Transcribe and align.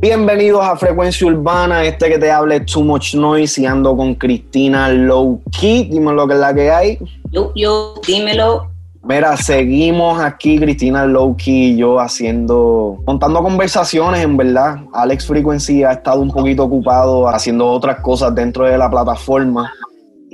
Bienvenidos 0.00 0.62
a 0.62 0.76
Frecuencia 0.76 1.26
Urbana, 1.26 1.84
este 1.84 2.08
que 2.08 2.18
te 2.18 2.30
hable 2.30 2.60
Too 2.60 2.84
Much 2.84 3.14
Noise 3.14 3.62
y 3.62 3.66
ando 3.66 3.96
con 3.96 4.14
Cristina 4.14 4.88
Low 4.88 5.40
Key. 5.58 5.88
Dime 5.90 6.12
lo 6.12 6.28
que 6.28 6.34
es 6.34 6.40
la 6.40 6.54
que 6.54 6.70
hay. 6.70 6.98
Yo, 7.30 7.52
yo, 7.54 7.94
dímelo. 8.06 8.70
Mira, 9.02 9.36
seguimos 9.36 10.20
aquí, 10.20 10.58
Cristina 10.58 11.06
Lowkey 11.06 11.72
y 11.72 11.76
yo 11.76 12.00
haciendo, 12.00 12.98
montando 13.06 13.40
conversaciones, 13.40 14.24
en 14.24 14.36
verdad. 14.36 14.78
Alex 14.92 15.26
Frequency 15.26 15.84
ha 15.84 15.92
estado 15.92 16.20
un 16.20 16.32
poquito 16.32 16.64
ocupado 16.64 17.28
haciendo 17.28 17.68
otras 17.68 18.00
cosas 18.00 18.34
dentro 18.34 18.64
de 18.64 18.76
la 18.76 18.90
plataforma 18.90 19.72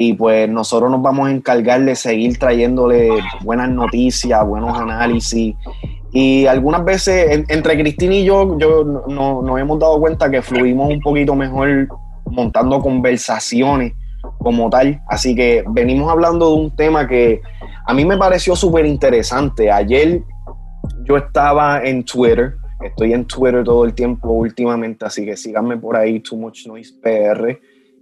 y 0.05 0.15
pues 0.15 0.48
nosotros 0.48 0.91
nos 0.91 1.01
vamos 1.01 1.29
a 1.29 1.30
encargar 1.30 1.80
de 1.84 1.95
seguir 1.95 2.37
trayéndole 2.37 3.09
buenas 3.45 3.70
noticias, 3.70 4.45
buenos 4.45 4.77
análisis 4.77 5.55
y 6.12 6.45
algunas 6.47 6.84
veces 6.84 7.45
entre 7.48 7.78
Cristina 7.78 8.16
y 8.16 8.25
yo, 8.25 8.59
yo 8.59 8.83
no, 8.83 9.42
nos 9.42 9.61
hemos 9.61 9.78
dado 9.78 10.01
cuenta 10.01 10.28
que 10.28 10.42
fluimos 10.42 10.91
un 10.91 11.01
poquito 11.01 11.37
mejor 11.37 11.87
montando 12.27 12.80
conversaciones 12.80 13.92
como 14.38 14.69
tal. 14.69 15.01
Así 15.09 15.37
que 15.37 15.65
venimos 15.69 16.11
hablando 16.11 16.48
de 16.50 16.62
un 16.62 16.70
tema 16.75 17.06
que 17.06 17.41
a 17.87 17.95
mí 17.95 18.05
me 18.05 18.19
pareció 18.19 18.56
súper 18.56 18.84
interesante. 18.84 19.70
Ayer 19.70 20.20
yo 21.05 21.16
estaba 21.16 21.80
en 21.84 22.05
Twitter, 22.05 22.56
estoy 22.84 23.12
en 23.12 23.25
Twitter 23.25 23.62
todo 23.62 23.84
el 23.84 23.95
tiempo 23.95 24.33
últimamente, 24.33 25.05
así 25.05 25.25
que 25.25 25.37
síganme 25.37 25.77
por 25.77 25.97
ahí, 25.97 26.19
Too 26.19 26.37
Much 26.37 26.66
Noise 26.66 26.92
PR 27.00 27.56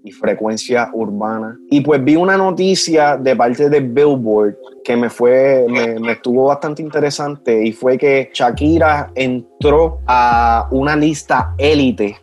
y 0.04 0.10
Frecuencia 0.12 0.90
Urbana. 0.92 1.58
Y 1.70 1.80
pues 1.80 2.02
vi 2.02 2.16
una 2.16 2.36
noticia 2.36 3.16
de 3.16 3.36
parte 3.36 3.68
de 3.68 3.80
Billboard 3.80 4.56
que 4.84 4.96
me 4.96 5.10
fue, 5.10 5.66
me, 5.68 6.12
estuvo 6.12 6.46
bastante 6.46 6.82
interesante 6.82 7.64
y 7.64 7.72
fue 7.72 7.98
que 7.98 8.30
Shakira 8.32 9.10
entró 9.14 10.00
a 10.06 10.68
una 10.70 10.96
lista 10.96 11.54
élite 11.58 12.16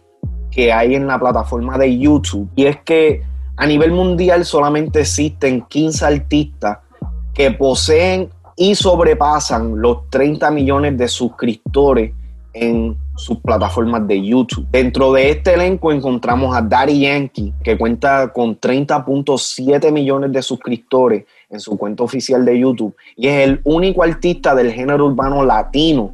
que 0.49 0.73
hay 0.73 0.95
en 0.95 1.07
la 1.07 1.19
plataforma 1.19 1.77
de 1.77 1.97
YouTube. 1.97 2.49
Y 2.55 2.65
es 2.65 2.77
que 2.81 3.21
a 3.55 3.65
nivel 3.65 3.91
mundial 3.91 4.45
solamente 4.45 5.01
existen 5.01 5.61
15 5.61 6.05
artistas 6.05 6.79
que 7.33 7.51
poseen 7.51 8.29
y 8.55 8.73
sobrepasan 8.73 9.79
los 9.79 10.09
30 10.09 10.49
millones 10.49 10.97
de 10.97 11.07
suscriptores 11.07 12.11
en 12.53 12.97
sus 13.17 13.39
plataformas 13.39 14.07
de 14.07 14.23
YouTube. 14.23 14.65
Dentro 14.71 15.11
de 15.11 15.31
este 15.31 15.53
elenco 15.53 15.91
encontramos 15.91 16.55
a 16.55 16.61
Daddy 16.61 17.01
Yankee, 17.01 17.53
que 17.63 17.77
cuenta 17.77 18.31
con 18.31 18.59
30.7 18.59 19.91
millones 19.91 20.31
de 20.31 20.41
suscriptores 20.41 21.25
en 21.49 21.59
su 21.59 21.77
cuenta 21.77 22.03
oficial 22.03 22.45
de 22.45 22.59
YouTube 22.59 22.95
y 23.15 23.27
es 23.27 23.47
el 23.47 23.61
único 23.63 24.03
artista 24.03 24.53
del 24.53 24.71
género 24.71 25.05
urbano 25.05 25.43
latino 25.43 26.13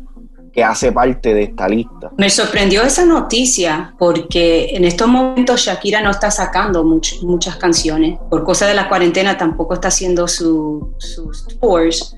que 0.54 0.64
hace 0.64 0.92
parte 0.92 1.34
de 1.34 1.44
esta 1.44 1.68
lista. 1.68 2.12
Me 2.18 2.30
sorprendió 2.30 2.84
esa 2.84 3.06
noticia 3.06 3.96
porque 3.98 4.76
en 4.76 4.86
estos 4.86 5.08
momentos 5.08 5.62
Shakira 5.62 6.02
no 6.02 6.12
está 6.12 6.30
sacando 6.30 6.84
muchas 6.84 7.56
canciones. 7.56 8.20
Por 8.30 8.46
causa 8.46 8.68
de 8.68 8.76
la 8.76 8.88
cuarentena 8.88 9.36
tampoco 9.36 9.74
está 9.74 9.88
haciendo 9.88 10.28
sus 10.28 11.48
tours. 11.60 12.16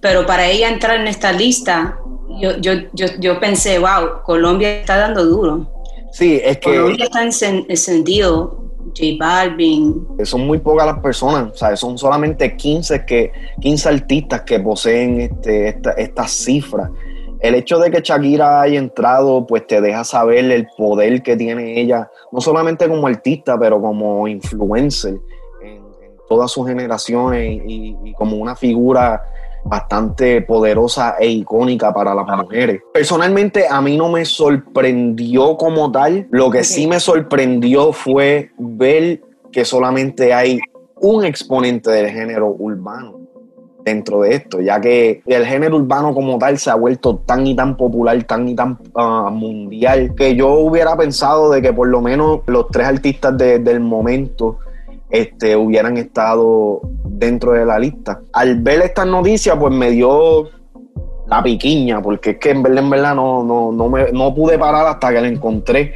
Pero 0.00 0.26
para 0.26 0.46
ella 0.46 0.68
entrar 0.68 1.00
en 1.00 1.06
esta 1.06 1.32
lista, 1.32 1.98
yo, 2.40 2.56
yo, 2.58 2.72
yo, 2.92 3.06
yo 3.18 3.40
pensé, 3.40 3.78
wow, 3.78 4.22
Colombia 4.24 4.80
está 4.80 4.96
dando 4.96 5.24
duro. 5.24 5.70
Sí, 6.12 6.40
es 6.42 6.58
que... 6.58 6.76
Colombia 6.76 7.04
está 7.04 7.22
encendido, 7.22 8.64
J 8.96 9.16
Balvin. 9.18 10.06
Son 10.24 10.46
muy 10.46 10.58
pocas 10.58 10.86
las 10.86 10.98
personas, 11.00 11.52
o 11.52 11.56
sea, 11.56 11.76
son 11.76 11.98
solamente 11.98 12.56
15, 12.56 13.04
que, 13.04 13.32
15 13.60 13.88
artistas 13.88 14.42
que 14.42 14.60
poseen 14.60 15.20
este, 15.20 15.68
esta, 15.68 15.92
esta 15.92 16.28
cifra 16.28 16.90
el 17.44 17.56
hecho 17.56 17.78
de 17.78 17.90
que 17.90 18.00
Shakira 18.00 18.62
haya 18.62 18.78
entrado, 18.78 19.46
pues 19.46 19.66
te 19.66 19.82
deja 19.82 20.02
saber 20.02 20.50
el 20.50 20.66
poder 20.78 21.22
que 21.22 21.36
tiene 21.36 21.78
ella, 21.78 22.10
no 22.32 22.40
solamente 22.40 22.88
como 22.88 23.06
artista, 23.06 23.58
pero 23.58 23.82
como 23.82 24.26
influencer 24.26 25.18
en, 25.62 25.82
todas 26.26 26.50
sus 26.50 26.66
generaciones 26.66 27.60
y, 27.66 28.14
como 28.14 28.38
una 28.38 28.56
figura 28.56 29.22
bastante 29.64 30.42
poderosa 30.42 31.16
e 31.18 31.28
icónica 31.28 31.92
para 31.92 32.14
las 32.14 32.26
mujeres. 32.26 32.82
Personalmente 32.92 33.66
a 33.68 33.80
mí 33.80 33.96
no 33.96 34.10
me 34.10 34.24
sorprendió 34.24 35.56
como 35.56 35.90
tal, 35.90 36.26
lo 36.30 36.50
que 36.50 36.64
sí 36.64 36.86
me 36.86 37.00
sorprendió 37.00 37.92
fue 37.92 38.50
ver 38.58 39.22
que 39.50 39.64
solamente 39.64 40.34
hay 40.34 40.60
un 41.00 41.24
exponente 41.24 41.90
del 41.90 42.10
género 42.10 42.48
urbano 42.48 43.20
dentro 43.84 44.22
de 44.22 44.34
esto, 44.34 44.60
ya 44.60 44.80
que 44.80 45.22
el 45.26 45.44
género 45.44 45.76
urbano 45.76 46.14
como 46.14 46.38
tal 46.38 46.58
se 46.58 46.70
ha 46.70 46.74
vuelto 46.74 47.16
tan 47.18 47.46
y 47.46 47.54
tan 47.54 47.76
popular, 47.76 48.22
tan 48.24 48.48
y 48.48 48.54
tan 48.54 48.78
ah, 48.94 49.30
mundial, 49.30 50.14
que 50.16 50.34
yo 50.34 50.54
hubiera 50.54 50.96
pensado 50.96 51.50
de 51.50 51.60
que 51.60 51.72
por 51.72 51.88
lo 51.88 52.00
menos 52.00 52.40
los 52.46 52.68
tres 52.68 52.86
artistas 52.86 53.36
del 53.36 53.80
momento 53.80 54.58
este, 55.14 55.56
hubieran 55.56 55.96
estado 55.96 56.80
dentro 57.04 57.52
de 57.52 57.64
la 57.64 57.78
lista. 57.78 58.20
Al 58.32 58.60
ver 58.60 58.82
esta 58.82 59.04
noticia, 59.04 59.58
pues 59.58 59.72
me 59.72 59.90
dio 59.90 60.48
la 61.26 61.42
piquiña, 61.42 62.02
porque 62.02 62.30
es 62.30 62.38
que 62.38 62.50
en 62.50 62.62
verdad, 62.62 62.84
en 62.84 62.90
verdad 62.90 63.14
no, 63.14 63.42
no, 63.42 63.72
no, 63.72 63.88
me, 63.88 64.12
no 64.12 64.34
pude 64.34 64.58
parar 64.58 64.86
hasta 64.86 65.12
que 65.12 65.20
la 65.20 65.28
encontré. 65.28 65.94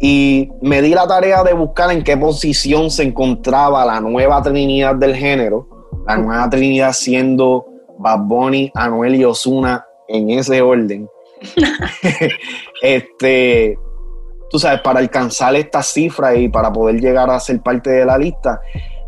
Y 0.00 0.50
me 0.62 0.80
di 0.82 0.90
la 0.94 1.06
tarea 1.06 1.42
de 1.42 1.54
buscar 1.54 1.90
en 1.90 2.04
qué 2.04 2.16
posición 2.16 2.90
se 2.90 3.02
encontraba 3.02 3.84
la 3.84 4.00
nueva 4.00 4.40
trinidad 4.42 4.94
del 4.94 5.16
género 5.16 5.78
la 6.08 6.16
nueva 6.16 6.48
Trinidad 6.48 6.92
siendo 6.94 7.66
Bad 7.98 8.20
Bunny, 8.20 8.72
Anuel 8.74 9.16
y 9.16 9.24
Osuna 9.24 9.84
en 10.08 10.30
ese 10.30 10.62
orden. 10.62 11.06
este, 12.82 13.78
tú 14.50 14.58
sabes, 14.58 14.80
para 14.80 15.00
alcanzar 15.00 15.54
esta 15.56 15.82
cifra 15.82 16.34
y 16.34 16.48
para 16.48 16.72
poder 16.72 17.00
llegar 17.00 17.30
a 17.30 17.40
ser 17.40 17.60
parte 17.60 17.90
de 17.90 18.04
la 18.04 18.18
lista. 18.18 18.60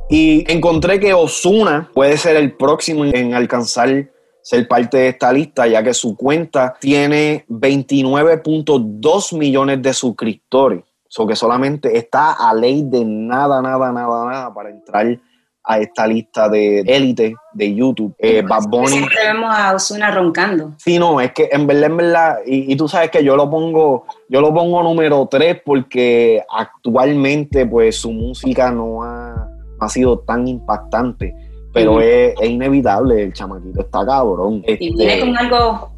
Y 0.08 0.44
encontré 0.52 0.98
que 0.98 1.14
Osuna 1.14 1.88
puede 1.94 2.16
ser 2.16 2.36
el 2.36 2.56
próximo 2.56 3.04
en 3.04 3.34
alcanzar 3.34 4.10
ser 4.42 4.66
parte 4.66 4.96
de 4.98 5.08
esta 5.08 5.32
lista, 5.32 5.66
ya 5.66 5.82
que 5.82 5.94
su 5.94 6.16
cuenta 6.16 6.74
tiene 6.80 7.44
29.2 7.48 9.36
millones 9.38 9.82
de 9.82 9.92
suscriptores. 9.92 10.82
O 11.16 11.26
que 11.26 11.34
solamente 11.34 11.98
está 11.98 12.32
a 12.32 12.54
ley 12.54 12.82
de 12.84 13.04
nada, 13.04 13.60
nada, 13.60 13.90
nada, 13.92 14.26
nada 14.26 14.54
para 14.54 14.70
entrar 14.70 15.18
a 15.64 15.78
esta 15.78 16.06
lista 16.06 16.48
de 16.48 16.80
élite 16.80 17.34
de 17.52 17.74
YouTube. 17.74 18.14
Eh, 18.18 18.42
Bad 18.42 18.68
Bunny. 18.68 18.88
Siempre 18.88 19.18
vemos 19.26 19.54
a 19.54 19.74
Osuna 19.74 20.10
roncando. 20.10 20.72
Sí, 20.78 20.98
no, 20.98 21.20
es 21.20 21.32
que 21.32 21.48
en 21.52 21.66
verdad, 21.66 21.84
en 21.84 21.96
verdad, 21.96 22.38
y, 22.46 22.74
tú 22.76 22.88
sabes 22.88 23.10
que 23.10 23.22
yo 23.22 23.36
lo 23.36 23.50
pongo, 23.50 24.06
yo 24.28 24.40
lo 24.40 24.52
pongo 24.54 24.82
número 24.82 25.26
3 25.30 25.62
porque 25.64 26.42
actualmente 26.48 27.66
pues 27.66 27.96
su 27.96 28.12
música 28.12 28.70
no 28.70 29.02
ha, 29.02 29.48
ha 29.80 29.88
sido 29.88 30.20
tan 30.20 30.48
impactante. 30.48 31.34
Pero 31.72 32.00
es, 32.00 32.34
inevitable, 32.42 33.22
el 33.22 33.32
chamaquito 33.32 33.80
está 33.82 34.04
cabrón. 34.04 34.64
y 34.66 34.92
viene 34.92 35.14
este, 35.14 35.26
con 35.26 35.38
algo 35.38 35.92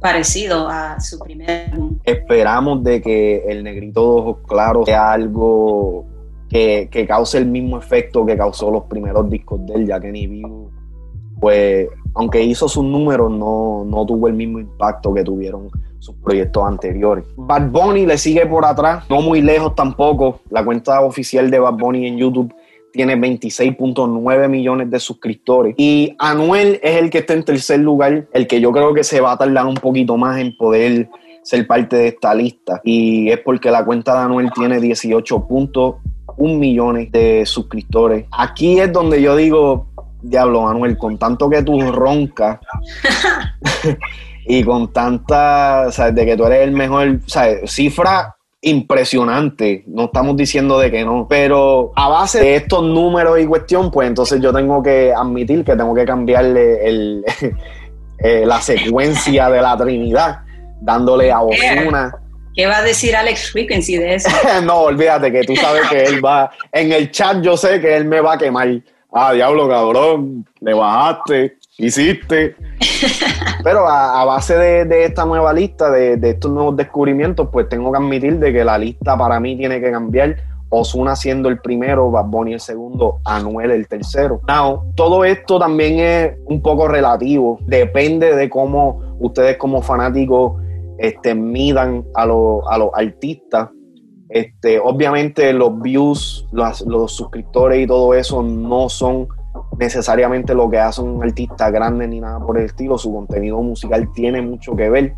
parecido 0.00 0.68
a 0.68 1.00
su 1.00 1.18
primer 1.18 1.70
Esperamos 2.04 2.84
de 2.84 3.00
que 3.00 3.42
el 3.48 3.64
negrito 3.64 4.02
de 4.02 4.06
ojos 4.06 4.36
claros 4.46 4.84
sea 4.84 5.12
algo 5.12 6.04
que, 6.54 7.04
cause 7.08 7.36
el 7.36 7.46
mismo 7.46 7.78
efecto 7.78 8.24
que 8.24 8.36
causó 8.36 8.70
los 8.70 8.84
primeros 8.84 9.28
discos 9.28 9.66
de 9.66 9.74
él, 9.74 9.86
ya 9.88 9.98
que 9.98 10.12
ni 10.12 10.28
vivo, 10.28 10.70
pues, 11.40 11.88
aunque 12.14 12.44
hizo 12.44 12.68
sus 12.68 12.84
números, 12.84 13.32
no, 13.32 13.84
no 13.84 14.06
tuvo 14.06 14.28
el 14.28 14.34
mismo 14.34 14.60
impacto 14.60 15.12
que 15.12 15.24
tuvieron 15.24 15.68
sus 15.98 16.14
proyectos 16.16 16.62
anteriores. 16.64 17.24
Bad 17.36 17.70
Bunny 17.70 18.06
le 18.06 18.16
sigue 18.18 18.46
por 18.46 18.64
atrás, 18.64 19.04
no 19.10 19.20
muy 19.20 19.42
lejos 19.42 19.74
tampoco. 19.74 20.42
La 20.48 20.64
cuenta 20.64 21.00
oficial 21.00 21.50
de 21.50 21.58
Bad 21.58 21.74
Bunny 21.74 22.06
en 22.06 22.18
YouTube 22.18 22.54
tiene 22.92 23.16
26.9 23.16 24.48
millones 24.48 24.90
de 24.92 25.00
suscriptores. 25.00 25.74
Y 25.76 26.14
Anuel 26.20 26.78
es 26.84 27.02
el 27.02 27.10
que 27.10 27.18
está 27.18 27.32
en 27.32 27.44
tercer 27.44 27.80
lugar, 27.80 28.28
el 28.32 28.46
que 28.46 28.60
yo 28.60 28.70
creo 28.70 28.94
que 28.94 29.02
se 29.02 29.20
va 29.20 29.32
a 29.32 29.38
tardar 29.38 29.66
un 29.66 29.74
poquito 29.74 30.16
más 30.16 30.38
en 30.38 30.56
poder 30.56 31.08
ser 31.42 31.66
parte 31.66 31.96
de 31.96 32.08
esta 32.08 32.32
lista. 32.32 32.80
Y 32.84 33.28
es 33.30 33.40
porque 33.40 33.72
la 33.72 33.84
cuenta 33.84 34.14
de 34.14 34.20
Anuel 34.20 34.52
tiene 34.54 34.78
18 34.78 35.48
puntos 35.48 35.96
un 36.36 36.58
millón 36.58 37.10
de 37.10 37.44
suscriptores. 37.46 38.26
Aquí 38.30 38.78
es 38.78 38.92
donde 38.92 39.20
yo 39.20 39.36
digo, 39.36 39.86
diablo 40.22 40.62
Manuel, 40.62 40.96
con 40.98 41.18
tanto 41.18 41.48
que 41.48 41.62
tú 41.62 41.80
roncas 41.92 42.58
y 44.46 44.62
con 44.64 44.92
tanta, 44.92 45.88
o 45.88 46.12
de 46.12 46.26
que 46.26 46.36
tú 46.36 46.44
eres 46.46 46.62
el 46.62 46.72
mejor, 46.72 47.20
o 47.24 47.66
cifra 47.66 48.34
impresionante, 48.62 49.84
no 49.86 50.06
estamos 50.06 50.36
diciendo 50.36 50.78
de 50.78 50.90
que 50.90 51.04
no, 51.04 51.26
pero 51.28 51.92
a 51.96 52.08
base 52.08 52.40
de 52.40 52.56
estos 52.56 52.82
números 52.82 53.38
y 53.38 53.46
cuestión, 53.46 53.90
pues 53.90 54.08
entonces 54.08 54.40
yo 54.40 54.54
tengo 54.54 54.82
que 54.82 55.12
admitir 55.12 55.64
que 55.64 55.76
tengo 55.76 55.94
que 55.94 56.06
cambiarle 56.06 56.88
el, 56.88 57.24
eh, 58.18 58.44
la 58.46 58.60
secuencia 58.62 59.50
de 59.50 59.60
la 59.60 59.76
Trinidad, 59.76 60.40
dándole 60.80 61.30
a 61.30 61.42
Osuna 61.42 62.23
¿Qué 62.54 62.66
va 62.66 62.78
a 62.78 62.82
decir 62.82 63.16
Alex 63.16 63.50
Frequency 63.50 63.96
de 63.96 64.14
eso? 64.14 64.28
no, 64.64 64.82
olvídate 64.82 65.32
que 65.32 65.42
tú 65.42 65.56
sabes 65.56 65.88
que 65.88 66.04
él 66.04 66.24
va. 66.24 66.50
En 66.70 66.92
el 66.92 67.10
chat 67.10 67.42
yo 67.42 67.56
sé 67.56 67.80
que 67.80 67.96
él 67.96 68.04
me 68.04 68.20
va 68.20 68.34
a 68.34 68.38
quemar. 68.38 68.68
Ah, 69.12 69.32
diablo, 69.32 69.68
cabrón, 69.68 70.46
le 70.60 70.74
bajaste. 70.74 71.56
hiciste. 71.78 72.54
Pero 73.64 73.88
a, 73.88 74.24
base 74.24 74.56
de, 74.56 75.04
esta 75.04 75.24
nueva 75.24 75.52
lista, 75.52 75.90
de, 75.90 76.18
estos 76.22 76.50
nuevos 76.50 76.76
descubrimientos, 76.76 77.48
pues 77.52 77.68
tengo 77.68 77.90
que 77.90 77.98
admitir 77.98 78.38
de 78.38 78.52
que 78.52 78.64
la 78.64 78.78
lista 78.78 79.16
para 79.16 79.40
mí 79.40 79.56
tiene 79.56 79.80
que 79.80 79.90
cambiar. 79.90 80.36
Osuna 80.68 81.14
siendo 81.14 81.48
el 81.48 81.60
primero, 81.60 82.10
Bad 82.10 82.26
Bunny 82.26 82.54
el 82.54 82.60
segundo, 82.60 83.20
Anuel 83.24 83.70
el 83.70 83.86
tercero. 83.86 84.40
Now, 84.48 84.92
todo 84.96 85.24
esto 85.24 85.58
también 85.58 86.00
es 86.00 86.32
un 86.46 86.60
poco 86.62 86.88
relativo. 86.88 87.58
Depende 87.62 88.34
de 88.34 88.50
cómo 88.50 89.16
ustedes 89.20 89.56
como 89.56 89.82
fanáticos 89.82 90.63
este, 90.98 91.34
midan 91.34 92.04
a, 92.14 92.22
a 92.22 92.26
los 92.26 92.90
artistas. 92.94 93.70
Este, 94.28 94.80
obviamente 94.80 95.52
los 95.52 95.80
views, 95.80 96.48
los 96.52 97.12
suscriptores 97.12 97.84
y 97.84 97.86
todo 97.86 98.14
eso 98.14 98.42
no 98.42 98.88
son 98.88 99.28
necesariamente 99.78 100.54
lo 100.54 100.68
que 100.70 100.78
hace 100.78 101.02
un 101.02 101.22
artista 101.22 101.70
grande 101.70 102.06
ni 102.08 102.20
nada 102.20 102.40
por 102.40 102.58
el 102.58 102.64
estilo, 102.64 102.98
su 102.98 103.12
contenido 103.12 103.60
musical 103.62 104.10
tiene 104.12 104.42
mucho 104.42 104.74
que 104.74 104.90
ver, 104.90 105.14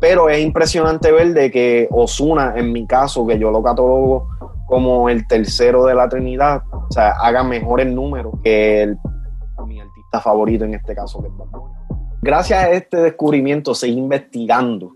pero 0.00 0.28
es 0.28 0.40
impresionante 0.40 1.12
ver 1.12 1.32
de 1.34 1.50
que 1.50 1.88
Osuna, 1.90 2.54
en 2.56 2.72
mi 2.72 2.86
caso, 2.86 3.26
que 3.26 3.38
yo 3.38 3.50
lo 3.50 3.62
catalogo 3.62 4.28
como 4.66 5.08
el 5.08 5.26
tercero 5.26 5.84
de 5.84 5.94
la 5.94 6.08
Trinidad, 6.08 6.62
o 6.72 6.90
sea, 6.90 7.12
haga 7.20 7.42
mejores 7.42 7.86
números 7.86 8.34
que 8.42 8.94
mi 9.66 9.80
artista 9.80 10.20
favorito 10.20 10.64
en 10.64 10.74
este 10.74 10.94
caso, 10.94 11.22
que 11.22 11.28
es 11.28 11.34
Gracias 12.22 12.58
a 12.58 12.70
este 12.72 12.96
descubrimiento 12.98 13.74
seguí 13.74 13.98
investigando 13.98 14.95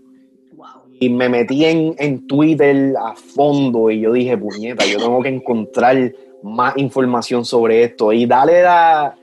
y 1.01 1.09
me 1.09 1.27
metí 1.29 1.65
en, 1.65 1.95
en 1.97 2.27
Twitter 2.27 2.93
a 2.95 3.15
fondo 3.15 3.89
y 3.89 4.01
yo 4.01 4.13
dije, 4.13 4.37
puñeta, 4.37 4.85
yo 4.85 4.99
tengo 4.99 5.19
que 5.23 5.29
encontrar 5.29 5.97
más 6.43 6.77
información 6.77 7.43
sobre 7.43 7.83
esto. 7.83 8.13
Y 8.13 8.27
dale 8.27 8.61
la, 8.61 9.15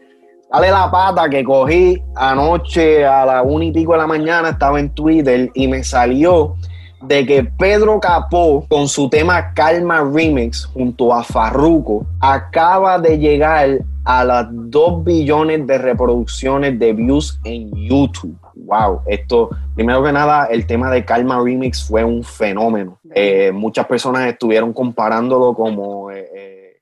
dale 0.50 0.70
la 0.72 0.90
pata 0.90 1.28
que 1.30 1.44
cogí 1.44 2.02
anoche 2.16 3.06
a 3.06 3.24
la 3.24 3.42
una 3.42 3.66
y 3.66 3.70
pico 3.70 3.92
de 3.92 3.98
la 3.98 4.08
mañana, 4.08 4.50
estaba 4.50 4.80
en 4.80 4.90
Twitter 4.90 5.52
y 5.54 5.68
me 5.68 5.84
salió 5.84 6.56
de 7.00 7.24
que 7.24 7.44
Pedro 7.44 8.00
Capó 8.00 8.66
con 8.68 8.88
su 8.88 9.08
tema 9.08 9.54
Calma 9.54 10.02
Remix 10.02 10.64
junto 10.64 11.14
a 11.14 11.22
Farruko 11.22 12.04
acaba 12.18 12.98
de 12.98 13.18
llegar 13.18 13.78
a 14.04 14.24
las 14.24 14.48
2 14.50 15.04
billones 15.04 15.64
de 15.64 15.78
reproducciones 15.78 16.76
de 16.76 16.92
views 16.92 17.38
en 17.44 17.70
YouTube. 17.72 18.36
Wow, 18.64 19.02
esto, 19.06 19.50
primero 19.74 20.02
que 20.02 20.12
nada, 20.12 20.46
el 20.46 20.66
tema 20.66 20.90
de 20.90 21.04
Calma 21.04 21.40
Remix 21.42 21.86
fue 21.86 22.04
un 22.04 22.24
fenómeno. 22.24 22.98
Eh, 23.14 23.52
muchas 23.52 23.86
personas 23.86 24.26
estuvieron 24.26 24.72
comparándolo 24.72 25.54
como 25.54 26.10
eh, 26.10 26.28
eh, 26.34 26.80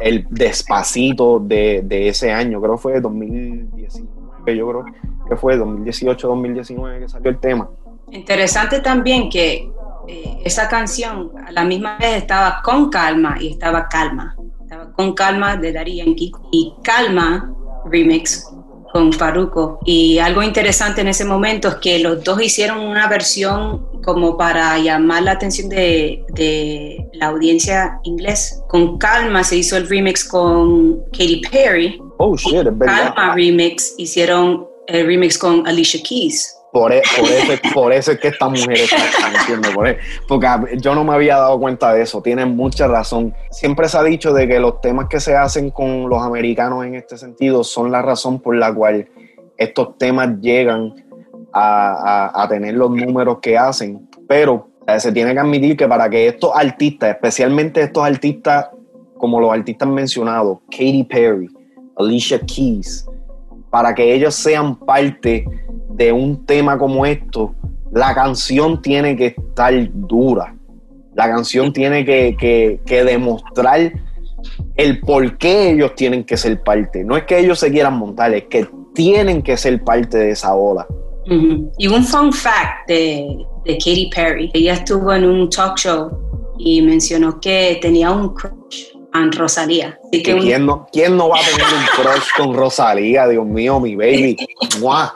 el, 0.00 0.26
despacito 0.30 1.38
de, 1.38 2.08
ese 2.08 2.32
año, 2.32 2.60
creo 2.60 2.74
que 2.74 2.80
fue 2.80 3.00
2019, 3.00 4.56
yo 4.56 4.68
creo 4.68 4.84
que 5.28 5.36
fue 5.36 5.58
2018-2019 5.58 7.00
que 7.00 7.08
salió 7.08 7.30
el 7.30 7.38
tema. 7.38 7.70
Interesante 8.10 8.80
también 8.80 9.28
que 9.28 9.70
eh, 10.06 10.38
esa 10.44 10.68
canción 10.68 11.32
a 11.46 11.52
la 11.52 11.64
misma 11.64 11.98
vez 11.98 12.18
estaba 12.18 12.60
con 12.62 12.90
calma 12.90 13.36
y 13.40 13.50
estaba 13.50 13.88
calma. 13.88 14.36
Estaba 14.60 14.92
con 14.92 15.14
calma 15.14 15.56
de 15.56 15.72
Daddy 15.72 15.96
Yankee 15.96 16.32
y 16.52 16.74
calma 16.82 17.52
remix 17.86 18.53
con 18.94 19.12
Farruko. 19.12 19.80
Y 19.84 20.18
algo 20.18 20.40
interesante 20.40 21.00
en 21.00 21.08
ese 21.08 21.24
momento 21.24 21.66
es 21.66 21.74
que 21.76 21.98
los 21.98 22.22
dos 22.22 22.40
hicieron 22.40 22.78
una 22.78 23.08
versión 23.08 23.84
como 24.04 24.36
para 24.36 24.78
llamar 24.78 25.24
la 25.24 25.32
atención 25.32 25.68
de, 25.68 26.24
de 26.28 27.04
la 27.14 27.26
audiencia 27.26 27.98
inglés. 28.04 28.62
Con 28.68 28.96
Calma 28.98 29.42
se 29.42 29.56
hizo 29.56 29.76
el 29.76 29.88
remix 29.88 30.24
con 30.24 31.02
Katy 31.10 31.42
Perry. 31.50 32.00
Oh, 32.18 32.36
shit. 32.36 32.68
Calma 32.78 33.34
remix 33.34 33.94
hicieron 33.98 34.64
el 34.86 35.06
remix 35.06 35.38
con 35.38 35.66
Alicia 35.66 36.00
Keys. 36.00 36.56
Por, 36.74 36.92
e, 36.92 37.02
por, 37.72 37.92
eso, 37.92 38.10
es 38.10 38.18
que 38.18 38.26
esta 38.26 38.48
mujer 38.48 38.72
está 38.72 39.30
diciendo, 39.30 39.68
por 39.72 39.86
e, 39.86 39.96
porque 40.26 40.48
yo 40.78 40.92
no 40.96 41.04
me 41.04 41.14
había 41.14 41.36
dado 41.36 41.60
cuenta 41.60 41.92
de 41.92 42.02
eso, 42.02 42.20
tienen 42.20 42.56
mucha 42.56 42.88
razón. 42.88 43.32
Siempre 43.52 43.88
se 43.88 43.96
ha 43.96 44.02
dicho 44.02 44.32
de 44.34 44.48
que 44.48 44.58
los 44.58 44.80
temas 44.80 45.06
que 45.08 45.20
se 45.20 45.36
hacen 45.36 45.70
con 45.70 46.08
los 46.08 46.20
americanos 46.20 46.84
en 46.84 46.96
este 46.96 47.16
sentido 47.16 47.62
son 47.62 47.92
la 47.92 48.02
razón 48.02 48.40
por 48.40 48.56
la 48.56 48.74
cual 48.74 49.08
estos 49.56 49.96
temas 49.98 50.40
llegan 50.40 50.96
a, 51.52 52.42
a, 52.42 52.48
tener 52.48 52.74
los 52.74 52.90
números 52.90 53.38
que 53.40 53.56
hacen, 53.56 54.08
pero 54.26 54.68
se 54.98 55.12
tiene 55.12 55.32
que 55.32 55.38
admitir 55.38 55.76
que 55.76 55.86
para 55.86 56.10
que 56.10 56.26
estos 56.26 56.50
artistas, 56.56 57.10
especialmente 57.10 57.82
estos 57.82 58.04
artistas 58.04 58.70
como 59.16 59.38
los 59.38 59.52
artistas 59.52 59.88
mencionados, 59.88 60.58
Katy 60.72 61.04
Perry, 61.04 61.48
Alicia 61.96 62.40
Keys, 62.40 63.06
para 63.70 63.94
que 63.94 64.12
ellos 64.12 64.34
sean 64.34 64.74
parte 64.74 65.46
de 65.94 66.12
un 66.12 66.44
tema 66.44 66.76
como 66.76 67.06
esto, 67.06 67.54
la 67.92 68.14
canción 68.14 68.82
tiene 68.82 69.16
que 69.16 69.26
estar 69.26 69.72
dura. 69.92 70.54
La 71.14 71.28
canción 71.28 71.72
tiene 71.72 72.04
que, 72.04 72.80
demostrar 72.86 73.92
el 74.76 75.00
por 75.00 75.38
qué 75.38 75.70
ellos 75.70 75.94
tienen 75.94 76.24
que 76.24 76.36
ser 76.36 76.60
parte. 76.62 77.04
No 77.04 77.16
es 77.16 77.24
que 77.24 77.38
ellos 77.38 77.60
se 77.60 77.70
quieran 77.70 77.96
montar, 77.96 78.34
es 78.34 78.44
que 78.44 78.68
tienen 78.94 79.42
que 79.42 79.56
ser 79.56 79.82
parte 79.84 80.18
de 80.18 80.30
esa 80.32 80.54
ola. 80.54 80.86
Y 81.78 81.86
un 81.86 82.04
fun 82.04 82.32
fact 82.32 82.88
de, 82.88 83.46
de 83.64 83.78
Katy 83.78 84.10
Perry, 84.14 84.50
ella 84.52 84.74
estuvo 84.74 85.12
en 85.14 85.24
un 85.24 85.48
talk 85.48 85.78
show 85.78 86.10
y 86.58 86.82
mencionó 86.82 87.40
que 87.40 87.78
tenía 87.80 88.10
un 88.10 88.34
crush 88.34 88.93
en 89.14 89.32
Rosalía. 89.32 89.98
¿Quién, 90.10 90.66
no, 90.66 90.86
¿Quién, 90.92 91.16
no, 91.16 91.28
va 91.28 91.38
a 91.38 91.42
tener 91.42 91.66
un 91.72 91.84
crush 92.02 92.28
con 92.36 92.54
Rosalía? 92.54 93.28
Dios 93.28 93.46
mío, 93.46 93.80
mi 93.80 93.94
baby. 93.94 94.36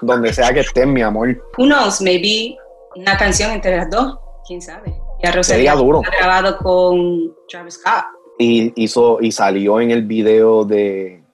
Donde 0.01 0.33
sea 0.33 0.53
que 0.53 0.61
estés, 0.61 0.87
mi 0.87 1.03
amor. 1.03 1.37
Who 1.59 1.67
knows? 1.67 2.01
Maybe 2.01 2.57
una 2.95 3.17
canción 3.17 3.51
entre 3.51 3.77
las 3.77 3.91
dos. 3.91 4.19
¿Quién 4.47 4.63
sabe? 4.63 4.95
Y 5.23 5.27
Rosalía 5.29 5.75
duro. 5.75 6.03
ha 6.07 6.17
grabado 6.17 6.59
con 6.59 7.35
Travis 7.49 7.75
Scott. 7.75 8.05
Y, 8.39 8.73
hizo, 8.83 9.19
y 9.21 9.33
salió 9.33 9.81
en 9.81 9.91
el 9.91 10.03
video 10.03 10.65
de 10.65 11.25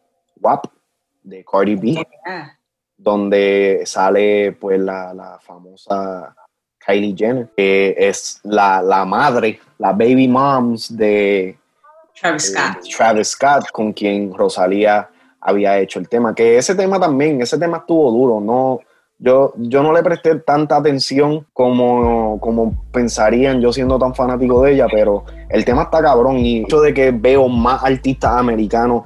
WAP, 0.41 0.67
de 1.23 1.45
Cardi 1.45 1.75
B, 1.77 2.07
donde 2.97 3.83
sale 3.85 4.53
pues 4.53 4.81
la, 4.81 5.13
la 5.13 5.39
famosa 5.39 6.35
Kylie 6.85 7.15
Jenner, 7.15 7.51
que 7.55 7.95
es 7.99 8.41
la, 8.43 8.81
la 8.81 9.05
madre, 9.05 9.61
la 9.79 9.93
baby 9.93 10.27
moms 10.29 10.97
de 10.97 11.59
Travis 12.25 12.53
Scott. 12.53 12.79
Travis 12.97 13.29
Scott, 13.29 13.71
con 13.71 13.93
quien 13.93 14.33
Rosalía 14.33 15.11
había 15.43 15.79
hecho 15.79 15.99
el 15.99 16.09
tema. 16.09 16.35
Que 16.35 16.57
ese 16.57 16.75
tema 16.75 16.99
también, 16.99 17.43
ese 17.43 17.59
tema 17.59 17.79
estuvo 17.79 18.11
duro, 18.11 18.41
no. 18.41 18.81
Yo, 19.19 19.53
yo 19.59 19.83
no 19.83 19.93
le 19.93 20.03
presté 20.03 20.35
tanta 20.37 20.77
atención 20.77 21.47
como, 21.53 22.41
como 22.41 22.87
pensarían 22.91 23.61
yo 23.61 23.73
siendo 23.73 23.99
tan 23.99 24.15
fanático 24.15 24.63
de 24.63 24.73
ella, 24.73 24.87
pero 24.91 25.25
el 25.51 25.67
tema 25.67 25.83
está 25.83 26.03
cabrón 26.03 26.39
y 26.39 26.59
el 26.59 26.65
hecho 26.65 26.81
de 26.81 26.95
que 26.95 27.11
veo 27.11 27.47
más 27.49 27.85
artistas 27.85 28.33
americanos 28.33 29.03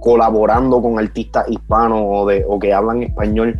colaborando 0.00 0.80
con 0.80 0.98
artistas 0.98 1.48
hispanos 1.48 2.02
o, 2.04 2.26
de, 2.26 2.44
o 2.46 2.58
que 2.58 2.72
hablan 2.72 3.02
español, 3.02 3.58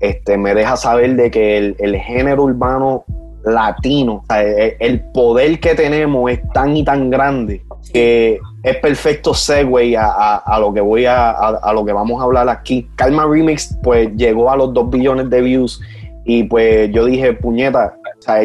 este, 0.00 0.38
me 0.38 0.54
deja 0.54 0.76
saber 0.76 1.16
de 1.16 1.30
que 1.30 1.58
el, 1.58 1.76
el 1.78 1.96
género 1.96 2.44
urbano 2.44 3.04
latino, 3.44 4.24
el, 4.30 5.00
poder 5.12 5.60
que 5.60 5.74
tenemos 5.74 6.30
es 6.30 6.40
tan 6.52 6.76
y 6.76 6.84
tan 6.84 7.10
grande 7.10 7.62
que 7.92 8.40
es 8.62 8.76
perfecto 8.76 9.34
segue 9.34 9.96
a, 9.96 10.56
lo 10.58 10.72
que 10.72 10.80
voy 10.80 11.06
a, 11.06 11.72
lo 11.72 11.84
que 11.84 11.92
vamos 11.92 12.20
a 12.20 12.24
hablar 12.24 12.48
aquí. 12.48 12.88
Calma 12.96 13.26
Remix 13.26 13.76
pues 13.82 14.10
llegó 14.16 14.50
a 14.50 14.56
los 14.56 14.72
2 14.72 14.90
billones 14.90 15.30
de 15.30 15.40
views 15.40 15.80
y 16.24 16.44
pues 16.44 16.90
yo 16.90 17.04
dije, 17.04 17.34
puñeta, 17.34 17.96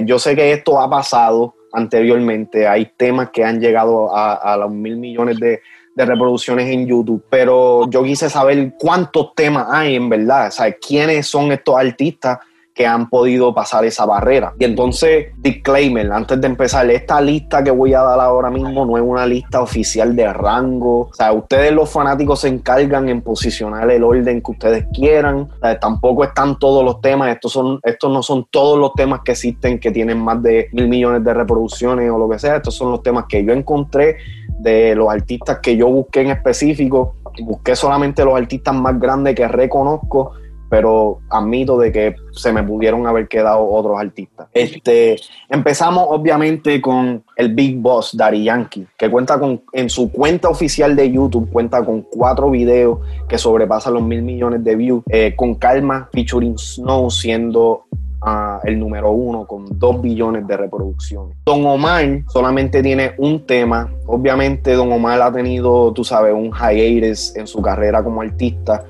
yo 0.05 0.19
sé 0.19 0.35
que 0.35 0.51
esto 0.51 0.79
ha 0.79 0.89
pasado 0.89 1.55
anteriormente, 1.71 2.67
hay 2.67 2.91
temas 2.97 3.29
que 3.29 3.43
han 3.43 3.61
llegado 3.61 4.09
a, 4.13 4.57
los 4.57 4.71
mil 4.71 4.97
millones 4.97 5.39
de, 5.39 5.61
de, 5.95 6.05
reproducciones 6.05 6.67
en 6.69 6.87
YouTube, 6.87 7.23
pero 7.29 7.89
yo 7.89 8.03
quise 8.03 8.29
saber 8.29 8.73
cuántos 8.79 9.33
temas 9.35 9.67
hay 9.69 9.95
en 9.95 10.09
verdad, 10.09 10.49
sea, 10.49 10.71
quiénes 10.73 11.27
son 11.27 11.51
estos 11.51 11.77
artistas 11.77 12.39
que 12.79 12.87
han 12.87 13.09
podido 13.09 13.53
pasar 13.53 13.83
esa 13.83 14.05
barrera. 14.05 14.53
Y 14.57 14.63
entonces, 14.63 15.33
disclaimer, 15.35 16.09
antes 16.13 16.39
de 16.39 16.47
empezar, 16.47 16.89
esta 16.89 17.19
lista 17.19 17.61
que 17.61 17.71
voy 17.71 17.93
a 17.93 17.99
dar 17.99 18.21
ahora 18.21 18.49
mismo 18.49 18.85
no 18.85 18.95
es 18.95 19.03
una 19.05 19.25
lista 19.25 19.61
oficial 19.61 20.15
de 20.15 20.31
rango. 20.31 21.09
O 21.09 21.13
sea, 21.13 21.33
ustedes 21.33 21.73
los 21.73 21.89
fanáticos 21.89 22.39
se 22.39 22.47
encargan 22.47 23.09
en 23.09 23.21
posicionar 23.21 23.91
el 23.91 24.01
orden 24.01 24.41
que 24.41 24.51
ustedes 24.51 24.85
quieran. 24.93 25.49
tampoco 25.81 26.23
están 26.23 26.57
todos 26.57 26.85
los 26.85 27.01
temas, 27.01 27.27
estos, 27.35 27.51
son, 27.51 27.81
estos 27.83 28.09
no 28.13 28.23
son 28.23 28.47
todos 28.49 28.79
los 28.79 28.93
temas 28.93 29.23
que 29.25 29.33
existen 29.33 29.77
que 29.77 29.91
tienen 29.91 30.17
más 30.17 30.41
de 30.41 30.69
mil 30.71 30.87
millones 30.87 31.21
de 31.21 31.33
reproducciones 31.33 32.09
o 32.09 32.17
lo 32.17 32.29
que 32.29 32.39
sea. 32.39 32.55
Estos 32.55 32.75
son 32.75 32.91
los 32.91 33.03
temas 33.03 33.25
que 33.27 33.43
yo 33.43 33.51
encontré 33.51 34.15
de 34.57 34.95
los 34.95 35.09
artistas 35.09 35.59
que 35.61 35.75
yo 35.75 35.87
busqué 35.87 36.21
en 36.21 36.29
específico. 36.29 37.15
Busqué 37.41 37.75
solamente 37.75 38.23
los 38.23 38.37
artistas 38.37 38.73
más 38.73 38.97
grandes 38.97 39.35
que 39.35 39.49
reconozco 39.49 40.31
pero 40.69 41.19
admito 41.29 41.77
de 41.77 41.91
que 41.91 42.15
se 42.31 42.53
me 42.53 42.63
pudieron 42.63 43.07
haber 43.07 43.27
quedado 43.27 43.67
otros 43.67 43.99
artistas. 43.99 44.47
Este, 44.53 45.17
empezamos 45.49 46.05
obviamente 46.09 46.79
con 46.81 47.23
el 47.35 47.53
Big 47.53 47.77
Boss, 47.77 48.15
Daddy 48.15 48.43
Yankee, 48.43 48.87
que 48.97 49.09
cuenta 49.09 49.39
con, 49.39 49.63
en 49.73 49.89
su 49.89 50.11
cuenta 50.11 50.49
oficial 50.49 50.95
de 50.95 51.11
YouTube, 51.11 51.49
cuenta 51.51 51.83
con 51.83 52.01
cuatro 52.01 52.49
videos 52.49 52.99
que 53.27 53.37
sobrepasan 53.37 53.93
los 53.93 54.03
mil 54.03 54.21
millones 54.21 54.63
de 54.63 54.75
views, 54.75 55.03
eh, 55.09 55.35
con 55.35 55.55
Calma 55.55 56.09
featuring 56.13 56.57
Snow 56.57 57.09
siendo 57.09 57.85
uh, 58.21 58.59
el 58.63 58.79
número 58.79 59.11
uno 59.11 59.45
con 59.45 59.65
dos 59.79 60.01
billones 60.01 60.45
de 60.47 60.57
reproducciones. 60.57 61.37
Don 61.45 61.65
Omar 61.65 62.23
solamente 62.27 62.81
tiene 62.83 63.13
un 63.17 63.45
tema. 63.45 63.91
Obviamente 64.05 64.73
Don 64.73 64.91
Omar 64.91 65.21
ha 65.21 65.31
tenido, 65.31 65.91
tú 65.93 66.03
sabes, 66.03 66.33
un 66.33 66.51
hiatus 66.51 67.35
en 67.35 67.47
su 67.47 67.61
carrera 67.61 68.03
como 68.03 68.21
artista 68.21 68.85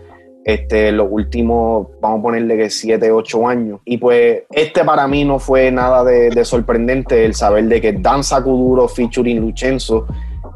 este, 0.53 0.91
los 0.91 1.07
últimos, 1.11 1.89
vamos 2.01 2.19
a 2.19 2.23
ponerle 2.23 2.57
que 2.57 2.69
7, 2.71 3.11
8 3.11 3.47
años. 3.47 3.81
Y 3.85 3.97
pues 3.97 4.43
este 4.49 4.83
para 4.83 5.07
mí 5.07 5.23
no 5.23 5.37
fue 5.37 5.71
nada 5.71 6.03
de, 6.03 6.43
sorprendente 6.43 7.23
el 7.23 7.35
saber 7.35 7.65
de 7.65 7.79
que 7.79 7.93
Danza 7.93 8.41
Kuduro 8.41 8.87
featuring 8.87 9.39
Luchenzo 9.39 10.07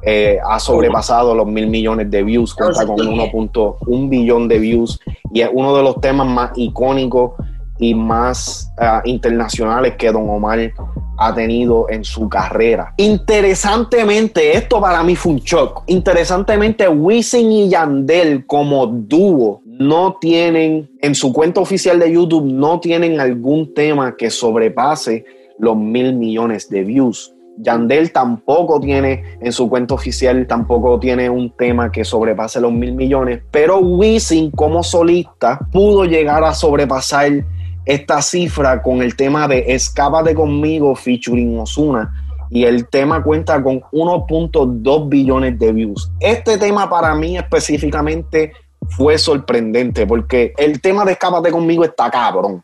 eh, 0.02 0.40
ha 0.44 0.60
sobrepasado 0.60 1.36
los 1.36 1.46
mil 1.46 1.68
millones 1.68 2.10
de 2.10 2.24
views, 2.24 2.56
cuenta 2.56 2.88
con 2.88 2.98
1.1 2.98 4.10
billón 4.10 4.48
de 4.48 4.58
views 4.58 5.00
y 5.32 5.42
es 5.42 5.50
uno 5.54 5.76
de 5.78 5.84
los 5.84 6.02
temas 6.02 6.28
más 6.28 6.52
icónicos 6.56 7.34
y 7.78 7.94
más 7.94 8.72
ah, 8.80 9.02
internacionales 9.06 9.96
que 9.98 10.12
Don 10.12 10.30
Omar 10.30 10.74
ha 11.18 11.34
tenido 11.34 11.90
en 11.90 12.04
su 12.04 12.28
carrera. 12.30 12.94
Interesantemente, 12.98 14.58
esto 14.58 14.82
para 14.82 15.04
mí 15.04 15.16
fue 15.16 15.34
un 15.34 15.40
shock. 15.40 15.84
Interesantemente, 15.88 16.88
Wisin 16.88 17.52
y 17.52 17.70
Yandel 17.70 18.46
como 18.46 18.88
dúo 18.88 19.63
no 19.80 20.18
tienen, 20.20 20.90
en 21.02 21.16
su 21.16 21.34
cuenta 21.34 21.62
oficial 21.62 22.00
de 22.00 22.12
YouTube, 22.12 22.46
no 22.46 22.80
tienen 22.80 23.20
algún 23.20 23.74
tema 23.74 24.16
que 24.16 24.30
sobrepase 24.30 25.26
los 25.60 25.76
mil 25.76 26.16
millones 26.16 26.70
de 26.70 26.84
views. 26.84 27.34
Yandel 27.58 28.12
tampoco 28.12 28.80
tiene 28.80 29.24
en 29.42 29.52
su 29.52 29.70
cuenta 29.70 29.94
oficial, 29.94 30.48
tampoco 30.48 31.00
tiene 31.00 31.30
un 31.30 31.56
tema 31.56 31.92
que 31.92 32.04
sobrepase 32.04 32.60
los 32.60 32.74
mil 32.74 32.94
millones, 32.94 33.42
pero 33.52 33.80
Wisin 33.80 34.50
como 34.52 34.84
solista 34.84 35.60
pudo 35.72 36.06
llegar 36.06 36.44
a 36.44 36.54
sobrepasar 36.54 37.46
esta 37.86 38.22
cifra 38.22 38.82
con 38.82 39.02
el 39.02 39.16
tema 39.16 39.48
de 39.48 39.66
Escápate 39.68 40.34
conmigo 40.34 40.96
featuring 40.96 41.60
Osuna 41.60 42.12
y 42.50 42.66
el 42.66 42.88
tema 42.88 43.24
cuenta 43.24 43.62
con 43.64 43.82
1.2 43.92 45.10
billones 45.10 45.58
de 45.58 45.74
views. 45.74 46.12
Este 46.20 46.58
tema 46.58 46.90
para 46.90 47.16
mí 47.16 47.38
específicamente 47.38 48.54
fue 48.90 49.18
sorprendente 49.18 50.06
porque 50.06 50.54
el 50.58 50.82
tema 50.82 51.06
de 51.06 51.14
Escápate 51.14 51.52
conmigo 51.52 51.84
está 51.84 52.10
cabrón. 52.10 52.64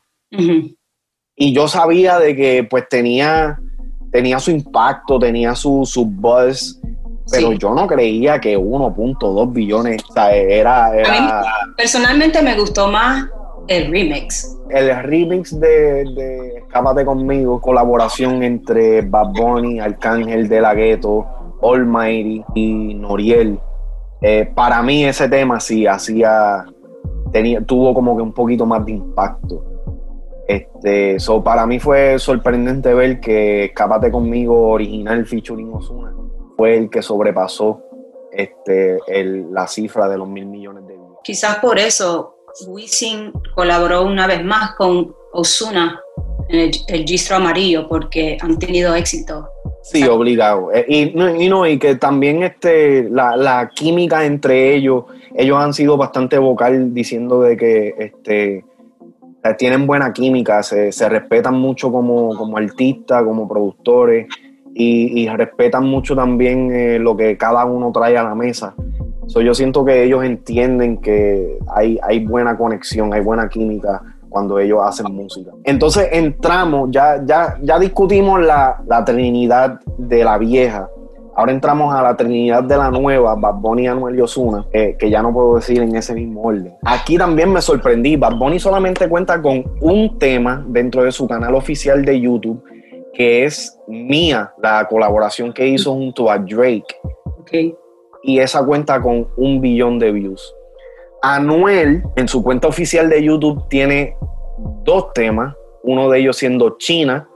Y 1.36 1.54
yo 1.54 1.68
sabía 1.68 2.20
de 2.20 2.36
que 2.36 2.68
pues 2.70 2.88
tenía, 2.90 3.60
tenía 4.12 4.40
su 4.40 4.52
impacto, 4.52 5.18
tenía 5.18 5.56
su, 5.56 5.86
su 5.86 6.06
buzz, 6.06 6.80
pero 7.32 7.54
yo 7.54 7.74
no 7.74 7.88
creía 7.88 8.40
que 8.40 8.58
1.2 8.58 9.54
billones 9.54 10.04
o 10.10 10.14
sea, 10.14 10.36
era, 10.36 10.96
era... 10.96 11.44
personalmente 11.78 12.42
me 12.42 12.58
gustó 12.58 12.92
más 12.92 13.28
el 13.68 13.92
remix. 13.92 14.58
El 14.70 15.04
remix 15.04 15.60
de, 15.60 16.04
de 16.16 16.58
Escápate 16.58 17.06
conmigo, 17.06 17.62
colaboración 17.62 18.44
entre 18.44 19.02
Bad 19.02 19.30
Bunny, 19.34 19.80
Arcángel 19.80 20.48
de 20.50 20.62
la 20.62 20.74
Gueto, 20.74 21.26
Almighty 21.62 22.44
y 22.56 22.94
Noriel. 22.96 23.60
Eh, 24.22 24.52
para 24.54 24.82
mí 24.82 25.06
ese 25.06 25.30
tema 25.30 25.60
sí 25.60 25.88
hacía, 25.88 26.66
tenía, 27.32 27.62
tuvo 27.62 27.94
como 27.94 28.16
que 28.18 28.24
un 28.24 28.34
poquito 28.34 28.66
más 28.66 28.86
de 28.86 28.94
impacto. 28.94 29.64
Este, 30.48 31.20
so, 31.20 31.44
para 31.44 31.66
mí 31.66 31.80
fue 31.80 32.18
sorprendente 32.18 32.94
ver 32.94 33.20
que 33.20 33.66
Escápate 33.66 34.10
conmigo, 34.10 34.70
original 34.70 35.26
featuring 35.26 35.72
Osuna, 35.74 36.12
fue 36.58 36.76
el 36.76 36.90
que 36.90 37.02
sobrepasó 37.02 37.82
este, 38.32 38.98
el, 39.08 39.54
la 39.54 39.68
cifra 39.68 40.10
de 40.10 40.18
los 40.18 40.28
mil 40.28 40.48
millones 40.48 40.88
de 40.88 40.94
views. 40.94 41.18
Quizás 41.24 41.58
por 41.58 41.78
eso 41.78 42.36
Wisin 42.68 43.32
colaboró 43.56 44.04
una 44.04 44.26
vez 44.26 44.44
más 44.44 44.76
con 44.76 45.16
Osuna 45.34 46.02
en 46.50 46.60
el, 46.60 46.72
el 46.88 47.06
Gistro 47.06 47.36
Amarillo 47.36 47.88
porque 47.88 48.38
han 48.42 48.58
tenido 48.58 48.96
éxito. 48.96 49.50
Sí, 49.82 50.04
obligado. 50.04 50.72
Eh, 50.74 50.86
y, 50.88 51.50
no, 51.50 51.66
y 51.66 51.80
que 51.80 51.96
también 51.96 52.44
este, 52.44 53.10
la, 53.10 53.72
química 53.74 54.26
entre 54.26 54.76
ellos, 54.76 55.06
ellos 55.36 55.58
han 55.58 55.74
sido 55.74 55.98
bastante 55.98 56.38
vocal 56.38 56.94
diciendo 56.94 57.42
de 57.42 57.58
que 57.58 57.96
este, 57.98 58.66
tienen 59.58 59.88
buena 59.88 60.14
química, 60.14 60.62
se, 60.64 60.92
respetan 61.10 61.56
mucho 61.56 61.92
como, 61.92 62.36
como 62.36 62.58
artistas, 62.58 63.24
como 63.24 63.48
productores 63.48 64.28
y, 64.74 65.28
respetan 65.28 65.86
mucho 65.86 66.16
también 66.16 66.72
eh, 66.72 67.00
lo 67.00 67.18
que 67.18 67.38
cada 67.38 67.66
uno 67.66 67.92
trae 67.92 68.18
a 68.18 68.24
la 68.24 68.36
mesa 68.36 68.76
yo 69.38 69.54
siento 69.54 69.86
que 69.86 70.04
ellos 70.04 70.24
entienden 70.24 70.98
que 70.98 71.60
hay 71.68 72.26
buena 72.26 72.58
conexión, 72.58 73.14
hay 73.14 73.22
buena 73.22 73.48
química 73.48 74.02
cuando 74.40 74.60
ellos 74.60 74.80
hacen 74.82 75.14
música. 75.14 75.52
Entonces 75.66 76.08
entramos, 76.12 76.90
ya, 76.92 77.22
ya, 77.26 77.58
ya 77.62 77.78
discutimos 77.78 78.42
la, 78.42 78.82
Trinidad 79.06 79.80
de 79.98 80.24
la 80.24 80.38
vieja. 80.38 80.90
Ahora 81.36 81.52
entramos 81.52 81.94
a 81.94 82.02
la 82.02 82.16
Trinidad 82.16 82.64
de 82.64 82.78
la 82.78 82.90
nueva, 82.90 83.36
Bad 83.36 83.56
Bunny, 83.56 83.88
Anuel 83.88 84.18
y 84.18 84.22
Ozuna, 84.22 84.66
eh, 84.72 84.96
que 84.98 85.10
ya 85.10 85.22
no 85.22 85.34
puedo 85.34 85.56
decir 85.56 85.82
en 85.82 85.96
ese 85.96 86.14
mismo 86.14 86.42
orden. 86.42 86.74
Aquí 86.86 87.18
también 87.18 87.52
me 87.52 87.62
sorprendí. 87.62 88.16
Bad 88.16 88.38
Bunny 88.38 88.60
solamente 88.60 89.08
cuenta 89.10 89.42
con 89.42 89.64
un 89.82 90.18
tema 90.18 90.64
dentro 90.68 91.04
de 91.04 91.12
su 91.12 91.28
canal 91.28 91.56
oficial 91.56 92.04
de 92.04 92.20
YouTube, 92.20 92.64
que 93.14 93.46
es 93.46 93.78
Mía, 93.88 94.54
la 94.62 94.88
colaboración 94.88 95.52
que 95.54 95.68
hizo 95.68 95.94
junto 95.94 96.32
a 96.32 96.38
Drake. 96.38 96.96
Okay 97.42 97.76
y 98.22 98.40
esa 98.40 98.64
cuenta 98.66 99.02
con 99.02 99.28
un 99.38 99.62
billón 99.62 100.00
de 100.00 100.12
views. 100.12 100.56
Anuel, 101.22 102.04
en 102.16 102.28
su 102.28 102.44
cuenta 102.44 102.68
oficial 102.68 103.10
de 103.10 103.24
YouTube, 103.24 103.68
tiene 103.70 104.16
dos 104.84 105.14
temas, 105.14 105.56
uno 105.84 106.10
de 106.10 106.20
ellos 106.20 106.38
siendo 106.38 106.78
China, 106.78 107.28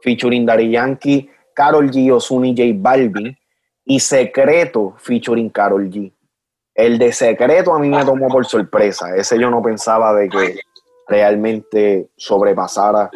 featuring 0.00 0.46
Daddy 0.46 0.70
Yankee, 0.70 1.30
Carol 1.54 1.90
G, 1.90 2.12
Ozuna 2.12 2.48
y 2.48 2.56
J 2.56 2.78
Balvin, 2.78 3.36
y 3.84 4.00
Secreto, 4.00 4.94
featuring 4.98 5.50
Carol 5.50 5.88
G. 5.90 6.12
El 6.74 6.98
de 6.98 7.12
Secreto 7.12 7.74
a 7.74 7.78
mí 7.78 7.88
me 7.88 8.04
tomó 8.04 8.28
por 8.28 8.44
sorpresa, 8.46 9.16
ese 9.16 9.38
yo 9.38 9.50
no 9.50 9.62
pensaba 9.62 10.14
de 10.14 10.28
que 10.28 10.58
realmente 11.08 12.08
sobrepasara 12.16 13.10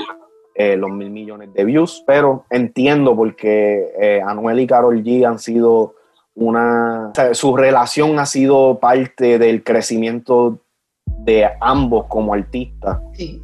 eh, 0.54 0.76
los 0.76 0.90
mil 0.90 1.10
millones 1.10 1.52
de 1.52 1.64
views, 1.64 2.02
pero 2.06 2.44
entiendo 2.50 3.16
porque 3.16 3.92
eh, 4.00 4.22
Anuel 4.24 4.60
y 4.60 4.66
Carol 4.66 5.02
G 5.02 5.26
han 5.26 5.38
sido 5.38 5.94
una, 6.34 7.12
su 7.32 7.56
relación 7.56 8.18
ha 8.18 8.26
sido 8.26 8.78
parte 8.80 9.38
del 9.38 9.62
crecimiento 9.62 10.60
de 11.06 11.48
ambos 11.60 12.06
como 12.08 12.34
artistas. 12.34 12.98
Sí. 13.14 13.42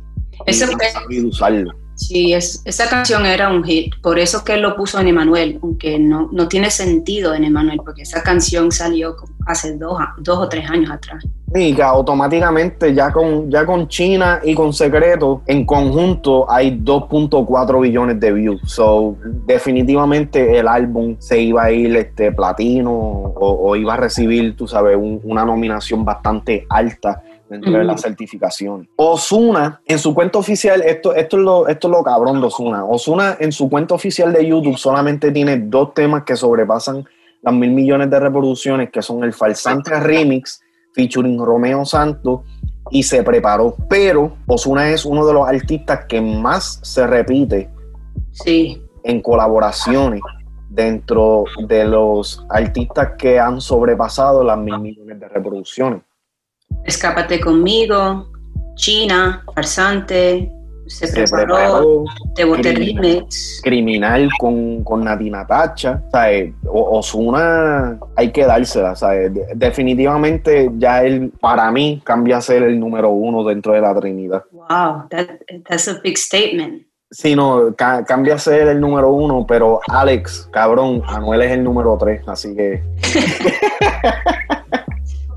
Usarlo. 1.25 1.86
Sí, 1.97 2.35
es, 2.35 2.61
esa 2.67 2.89
canción 2.91 3.25
era 3.25 3.49
un 3.49 3.65
hit, 3.65 3.95
por 4.03 4.19
eso 4.19 4.45
que 4.45 4.55
él 4.55 4.61
lo 4.61 4.77
puso 4.77 5.01
en 5.01 5.09
Emanuel, 5.09 5.59
aunque 5.63 5.99
no, 5.99 6.29
no 6.31 6.47
tiene 6.47 6.71
sentido 6.71 7.35
en 7.35 7.45
Emanuel, 7.45 7.81
porque 7.83 8.03
esa 8.03 8.23
canción 8.23 8.71
salió 8.71 9.17
hace 9.47 9.77
dos, 9.77 9.99
dos 10.19 10.39
o 10.39 10.49
tres 10.49 10.69
años 10.69 10.91
atrás. 10.91 11.25
Y 11.55 11.75
que 11.75 11.83
automáticamente 11.83 12.93
ya 12.93 13.11
con, 13.11 13.51
ya 13.51 13.65
con 13.65 13.89
China 13.89 14.41
y 14.45 14.55
con 14.55 14.75
Secreto, 14.75 15.41
en 15.47 15.65
conjunto 15.65 16.51
hay 16.51 16.79
2.4 16.79 17.81
billones 17.81 18.21
de 18.21 18.33
views. 18.33 18.61
So, 18.67 19.17
definitivamente 19.47 20.59
el 20.59 20.69
álbum 20.69 21.17
se 21.19 21.41
iba 21.41 21.65
a 21.65 21.73
ir 21.73 21.97
este, 21.97 22.31
platino 22.33 22.93
o, 22.93 23.75
iba 23.75 23.95
a 23.95 23.97
recibir, 23.97 24.55
tú 24.55 24.69
sabes, 24.69 24.99
una 24.99 25.45
nominación 25.47 26.05
bastante 26.05 26.67
alta 26.69 27.23
dentro 27.49 27.73
de 27.73 27.85
la 27.85 27.97
certificación. 27.97 28.89
Osuna, 28.97 29.81
en 29.87 29.99
su 29.99 30.15
cuenta 30.15 30.39
oficial, 30.39 30.83
esto, 30.83 31.15
esto, 31.15 31.37
es 31.37 31.43
lo, 31.43 31.69
esto 31.69 31.89
es 31.89 31.93
lo 31.93 32.03
cabrón 32.03 32.41
de 32.41 32.47
Osuna. 32.47 32.85
Osuna, 32.85 33.37
en 33.39 33.53
su 33.53 33.69
cuenta 33.69 33.95
oficial 33.95 34.33
de 34.33 34.47
YouTube, 34.47 34.77
solamente 34.77 35.31
tiene 35.31 35.59
dos 35.59 35.95
temas 35.95 36.25
que 36.25 36.37
sobrepasan 36.37 37.05
las 37.43 37.55
mil 37.55 37.71
millones 37.71 38.11
de 38.11 38.19
reproducciones, 38.19 38.91
que 38.91 39.03
son 39.03 39.23
el 39.25 39.33
Falsante 39.33 39.99
Remix, 40.01 40.61
featuring 40.93 41.39
Romeo 41.39 41.85
Santos, 41.85 42.41
y 42.91 43.03
se 43.03 43.23
preparó. 43.23 43.77
Pero 43.89 44.37
Osuna 44.47 44.91
es 44.91 45.05
uno 45.05 45.27
de 45.27 45.33
los 45.33 45.47
artistas 45.49 46.07
que 46.07 46.21
más 46.21 46.81
se 46.83 47.07
repite 47.07 47.71
sí. 48.33 48.83
en 49.05 49.21
colaboraciones 49.23 50.21
dentro 50.69 51.45
de 51.69 51.85
los 51.85 52.45
artistas 52.51 53.13
que 53.17 53.39
han 53.39 53.61
sobrepasado 53.61 54.45
las 54.45 54.59
mil 54.59 54.79
millones 54.79 55.19
de 55.21 55.29
reproducciones. 55.29 56.03
Escápate 56.87 57.41
conmigo, 57.41 58.31
China, 58.77 59.45
Farsante, 59.55 60.51
se, 60.87 61.09
preparó, 61.13 62.05
te 62.35 62.45
boté 62.45 62.73
Criminal 63.63 64.29
con, 64.39 64.85
con 64.85 65.05
Natina 65.05 65.45
Tacha, 65.47 66.03
¿sabes? 66.13 66.55
Osuna 66.65 67.99
hay 68.15 68.31
que 68.31 68.45
dársela, 68.45 68.95
¿sabes? 68.95 69.33
Definitivamente 69.55 70.71
ya 70.77 71.03
él, 71.03 71.33
para 71.41 71.71
mí, 71.73 72.01
cambia 72.05 72.37
a 72.37 72.41
ser 72.41 72.63
el 72.63 72.79
número 72.79 73.11
uno 73.11 73.43
dentro 73.43 73.73
de 73.73 73.81
la 73.81 73.95
Trinidad. 73.99 74.45
Wow, 74.53 75.09
that's 75.69 75.89
a 75.89 76.01
big 76.03 76.17
statement. 76.17 76.87
Sí, 77.11 77.35
no, 77.35 77.75
cambia 77.77 78.35
a 78.35 78.39
ser 78.39 78.69
el 78.69 78.81
número 78.81 79.13
uno, 79.13 79.45
pero 79.47 79.81
Alex, 79.89 80.49
cabrón, 80.53 81.03
Anuel 81.07 81.43
es 81.43 81.53
el 81.53 81.65
número 81.65 81.97
tres, 81.99 82.23
así 82.27 82.55
que... 82.55 82.83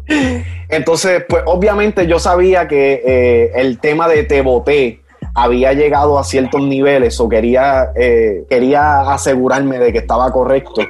Entonces, 0.69 1.25
pues 1.27 1.43
obviamente 1.45 2.05
yo 2.07 2.19
sabía 2.19 2.67
que 2.67 3.01
eh, 3.05 3.51
el 3.55 3.79
tema 3.79 4.07
de 4.07 4.23
Te 4.23 4.41
Boté 4.41 5.01
había 5.33 5.73
llegado 5.73 6.19
a 6.19 6.23
ciertos 6.23 6.61
niveles 6.61 7.19
o 7.19 7.27
quería, 7.27 7.91
eh, 7.95 8.45
quería 8.49 9.01
asegurarme 9.11 9.79
de 9.79 9.91
que 9.91 9.99
estaba 9.99 10.31
correcto. 10.31 10.81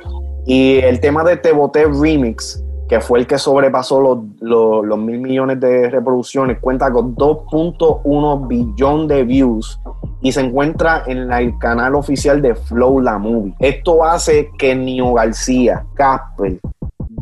Y 0.45 0.79
el 0.79 0.99
tema 0.99 1.23
de 1.23 1.37
Te 1.37 1.53
Boté 1.53 1.85
Remix, 1.85 2.63
que 2.89 2.99
fue 2.99 3.19
el 3.19 3.27
que 3.27 3.37
sobrepasó 3.37 4.01
los, 4.01 4.17
los, 4.41 4.97
mil 4.97 5.19
millones 5.19 5.59
de 5.59 5.89
reproducciones, 5.89 6.59
cuenta 6.59 6.91
con 6.91 7.15
2.1 7.15 8.47
billón 8.47 9.07
de 9.07 9.23
views 9.23 9.79
y 10.21 10.31
se 10.31 10.41
encuentra 10.41 11.03
en 11.05 11.31
el 11.31 11.57
canal 11.59 11.95
oficial 11.95 12.41
de 12.41 12.55
Flow 12.55 12.99
La 12.99 13.17
Movie. 13.17 13.53
Esto 13.59 14.03
hace 14.03 14.49
que 14.57 14.75
Nio 14.75 15.13
García, 15.13 15.85
Casper, 15.93 16.59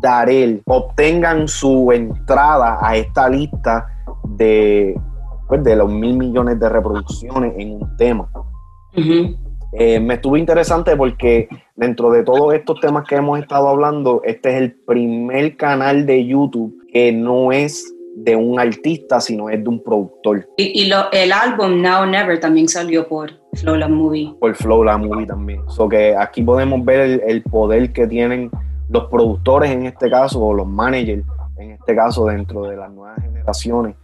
Darel 0.01 0.61
obtengan 0.65 1.47
su 1.47 1.91
entrada 1.91 2.77
a 2.81 2.95
esta 2.95 3.29
lista 3.29 3.85
de, 4.29 4.99
pues, 5.47 5.63
de 5.63 5.75
los 5.75 5.91
mil 5.91 6.17
millones 6.17 6.59
de 6.59 6.69
reproducciones 6.69 7.53
en 7.57 7.73
un 7.73 7.97
tema. 7.97 8.29
Eh, 9.73 9.99
me 9.99 10.15
estuvo 10.15 10.37
interesante 10.37 10.95
porque 10.95 11.49
dentro 11.75 12.09
de 12.11 12.23
todos 12.23 12.53
estos 12.53 12.79
temas 12.79 13.05
que 13.07 13.15
hemos 13.15 13.39
estado 13.39 13.67
hablando, 13.67 14.21
este 14.23 14.49
es 14.49 14.55
el 14.61 14.73
primer 14.73 15.57
canal 15.57 16.05
de 16.05 16.25
YouTube 16.25 16.75
que 16.91 17.11
no 17.11 17.51
es 17.51 17.93
de 18.15 18.35
un 18.35 18.59
artista, 18.59 19.19
sino 19.21 19.49
es 19.49 19.63
de 19.63 19.69
un 19.69 19.83
productor. 19.83 20.49
Y, 20.57 20.91
el 21.11 21.31
álbum 21.31 21.81
Now 21.81 22.05
Never 22.07 22.39
también 22.39 22.67
salió 22.67 23.07
por 23.07 23.29
Flow 23.53 23.75
La 23.75 23.87
Movie. 23.87 24.33
Por 24.39 24.55
Flow 24.55 24.83
La 24.83 24.97
Movie 24.97 25.27
también. 25.27 25.61
So 25.69 25.87
que 25.87 26.15
aquí 26.15 26.41
podemos 26.41 26.83
ver 26.83 27.21
el 27.27 27.43
poder 27.43 27.93
que 27.93 28.07
tienen 28.07 28.49
los 28.89 29.05
productores 29.05 29.71
en 29.71 29.85
este 29.85 30.09
caso, 30.09 30.41
o 30.41 30.53
los 30.53 30.67
managers 30.67 31.23
en 31.57 31.71
este 31.71 31.95
caso, 31.95 32.25
dentro 32.25 32.63
de 32.63 32.75
las 32.75 32.91
nuevas 32.91 33.19
generaciones. 33.21 33.95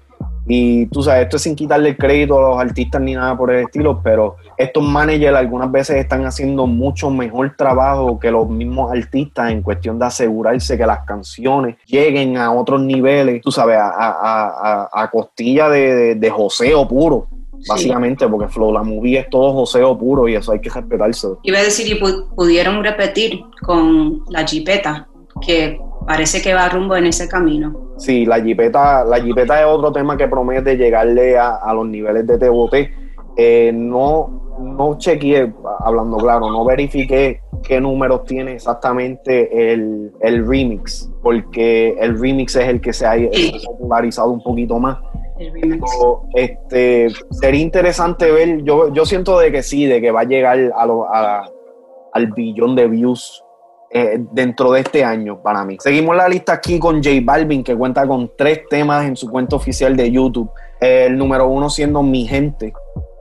Y 0.45 0.87
tú 0.87 1.01
sabes, 1.01 1.23
esto 1.23 1.37
es 1.37 1.43
sin 1.43 1.55
quitarle 1.55 1.89
el 1.89 1.97
crédito 1.97 2.37
a 2.37 2.49
los 2.49 2.59
artistas 2.59 3.01
ni 3.01 3.15
nada 3.15 3.37
por 3.37 3.51
el 3.51 3.65
estilo, 3.65 4.01
pero 4.03 4.35
estos 4.57 4.83
managers 4.83 5.37
algunas 5.37 5.71
veces 5.71 5.95
están 5.97 6.25
haciendo 6.25 6.67
mucho 6.67 7.09
mejor 7.09 7.55
trabajo 7.55 8.19
que 8.19 8.29
los 8.29 8.49
mismos 8.49 8.91
artistas 8.91 9.51
en 9.51 9.61
cuestión 9.61 9.97
de 9.99 10.05
asegurarse 10.05 10.77
que 10.77 10.85
las 10.85 11.05
canciones 11.05 11.77
lleguen 11.85 12.37
a 12.37 12.51
otros 12.51 12.81
niveles, 12.81 13.41
tú 13.41 13.51
sabes, 13.51 13.77
a, 13.79 15.09
costilla 15.11 15.69
de, 15.69 16.15
de, 16.15 16.29
joseo 16.29 16.87
puro 16.87 17.27
básicamente, 17.67 18.27
porque 18.27 18.47
Flow 18.47 18.71
la 18.71 18.83
movie 18.83 19.19
es 19.19 19.29
todo 19.29 19.53
joseo 19.53 19.97
puro 19.97 20.27
y 20.27 20.35
eso 20.35 20.51
hay 20.51 20.59
que 20.59 20.69
respetarse. 20.69 21.27
Iba 21.43 21.59
a 21.59 21.63
decir, 21.63 21.87
y 21.87 21.99
pudieron 22.35 22.83
repetir 22.83 23.41
con 23.61 24.23
la 24.29 24.45
jipeta, 24.45 25.07
que 25.45 25.79
parece 26.05 26.41
que 26.41 26.53
va 26.53 26.69
rumbo 26.69 26.95
en 26.95 27.07
ese 27.07 27.27
camino. 27.27 27.95
Sí, 27.97 28.25
la 28.25 28.41
jipeta, 28.41 29.03
la 29.03 29.21
jipeta 29.21 29.61
es 29.61 29.67
otro 29.67 29.91
tema 29.91 30.17
que 30.17 30.27
promete 30.27 30.77
llegarle 30.77 31.37
a, 31.37 31.73
los 31.73 31.87
niveles 31.87 32.27
de 32.27 32.37
TBT. 32.37 33.03
Eh, 33.35 33.71
no, 33.73 34.55
no 34.59 34.97
chequeé, 34.97 35.51
hablando 35.79 36.17
claro, 36.17 36.51
no 36.51 36.65
verifiqué 36.65 37.41
qué 37.63 37.79
números 37.79 38.25
tiene 38.25 38.53
exactamente 38.53 39.73
el, 39.73 40.11
remix, 40.21 41.09
porque 41.21 41.95
el 41.99 42.19
remix 42.19 42.55
es 42.57 42.67
el 42.67 42.81
que 42.81 42.93
se 42.93 43.05
ha 43.05 43.15
popularizado 43.65 44.29
un 44.31 44.43
poquito 44.43 44.77
más 44.77 44.97
este, 46.33 47.07
sería 47.31 47.61
interesante 47.61 48.31
ver, 48.31 48.63
yo, 48.63 48.93
yo 48.93 49.05
siento 49.05 49.39
de 49.39 49.51
que 49.51 49.63
sí, 49.63 49.85
de 49.85 50.01
que 50.01 50.11
va 50.11 50.21
a 50.21 50.25
llegar 50.25 50.57
a 50.75 51.43
al 52.13 52.27
billón 52.27 52.75
de 52.75 52.87
views 52.87 53.43
eh, 53.89 54.19
dentro 54.31 54.71
de 54.71 54.81
este 54.81 55.03
año 55.03 55.41
para 55.41 55.65
mí. 55.65 55.77
Seguimos 55.79 56.15
la 56.15 56.27
lista 56.27 56.53
aquí 56.53 56.79
con 56.79 57.03
J 57.03 57.09
Balvin, 57.23 57.63
que 57.63 57.75
cuenta 57.75 58.07
con 58.07 58.31
tres 58.37 58.61
temas 58.69 59.05
en 59.05 59.15
su 59.15 59.29
cuenta 59.29 59.55
oficial 59.55 59.95
de 59.97 60.11
YouTube. 60.11 60.49
el 60.79 61.17
número 61.17 61.47
uno 61.47 61.69
siendo 61.69 62.01
Mi 62.01 62.25
Gente, 62.25 62.73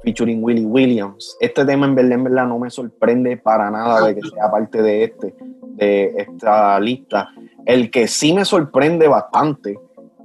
featuring 0.03 0.43
Willie 0.43 0.67
Williams. 0.67 1.37
Este 1.41 1.65
tema 1.65 1.87
en 1.87 1.95
verdad, 1.95 2.13
en 2.13 2.25
verdad 2.25 2.47
no 2.47 2.59
me 2.59 2.71
sorprende 2.71 3.37
para 3.37 3.71
nada 3.71 4.07
de 4.07 4.15
que 4.15 4.23
sea 4.29 4.51
parte 4.51 4.83
de 4.83 5.05
este, 5.05 5.35
de 5.63 6.15
esta 6.17 6.79
lista. 6.81 7.29
El 7.65 7.91
que 7.91 8.07
sí 8.09 8.33
me 8.33 8.45
sorprende 8.45 9.09
bastante 9.09 9.79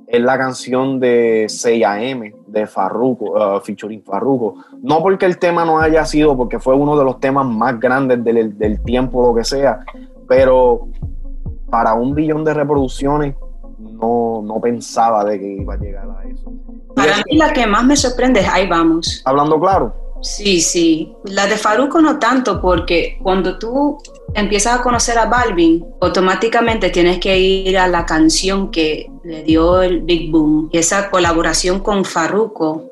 es 0.08 0.22
la 0.22 0.38
canción 0.38 1.00
de 1.02 1.48
6AM 1.48 2.34
de 2.48 2.66
Farruko, 2.66 3.26
uh, 3.26 3.60
featuring 3.60 4.02
Farruko. 4.02 4.56
No 4.82 5.02
porque 5.02 5.26
el 5.26 5.38
tema 5.38 5.66
no 5.66 5.80
haya 5.80 6.06
sido, 6.06 6.36
porque 6.38 6.60
fue 6.60 6.76
uno 6.76 6.98
de 6.98 7.04
los 7.04 7.20
temas 7.20 7.46
más 7.46 7.78
grandes 7.78 8.24
del, 8.24 8.58
del 8.58 8.82
tiempo, 8.84 9.28
lo 9.28 9.36
que 9.36 9.44
sea, 9.44 9.82
pero 10.28 10.88
para 11.70 11.94
un 11.94 12.16
billón 12.16 12.46
de 12.46 12.54
reproducciones 12.54 13.36
no, 13.78 14.42
no 14.44 14.62
pensaba 14.62 15.26
de 15.26 15.40
que 15.40 15.48
iba 15.62 15.74
a 15.74 15.78
llegar 15.78 16.08
a 16.10 16.28
eso. 16.28 16.52
Para 16.96 17.18
mí 17.18 17.38
la 17.38 17.52
que 17.52 17.68
más 17.68 17.86
me 17.86 17.96
sorprende 17.96 18.40
es 18.40 18.48
Ahí 18.48 18.68
Vamos. 18.68 19.22
Hablando 19.26 19.60
claro. 19.60 19.94
Sí, 20.22 20.62
sí. 20.62 21.14
La 21.26 21.46
de 21.46 21.58
Faruco 21.58 22.02
no 22.02 22.18
tanto, 22.18 22.60
porque 22.60 23.20
cuando 23.22 23.60
tú 23.60 24.00
empiezas 24.34 24.80
a 24.80 24.82
conocer 24.82 25.18
a 25.18 25.26
Balvin, 25.26 25.86
automáticamente 26.02 26.90
tienes 26.90 27.20
que 27.20 27.38
ir 27.38 27.78
a 27.78 27.88
la 27.88 28.06
canción 28.06 28.72
que 28.72 29.12
le 29.28 29.44
dio 29.44 29.82
el 29.82 30.02
Big 30.02 30.32
Boom. 30.32 30.70
Y 30.72 30.78
esa 30.78 31.10
colaboración 31.10 31.82
con 31.82 32.06
Farruko 32.06 32.90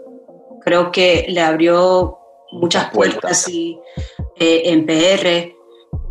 creo 0.63 0.91
que 0.91 1.25
le 1.29 1.41
abrió 1.41 2.17
muchas 2.51 2.91
puertas 2.91 3.47
y, 3.47 3.79
eh, 4.35 4.63
en 4.65 4.85
PR 4.85 5.55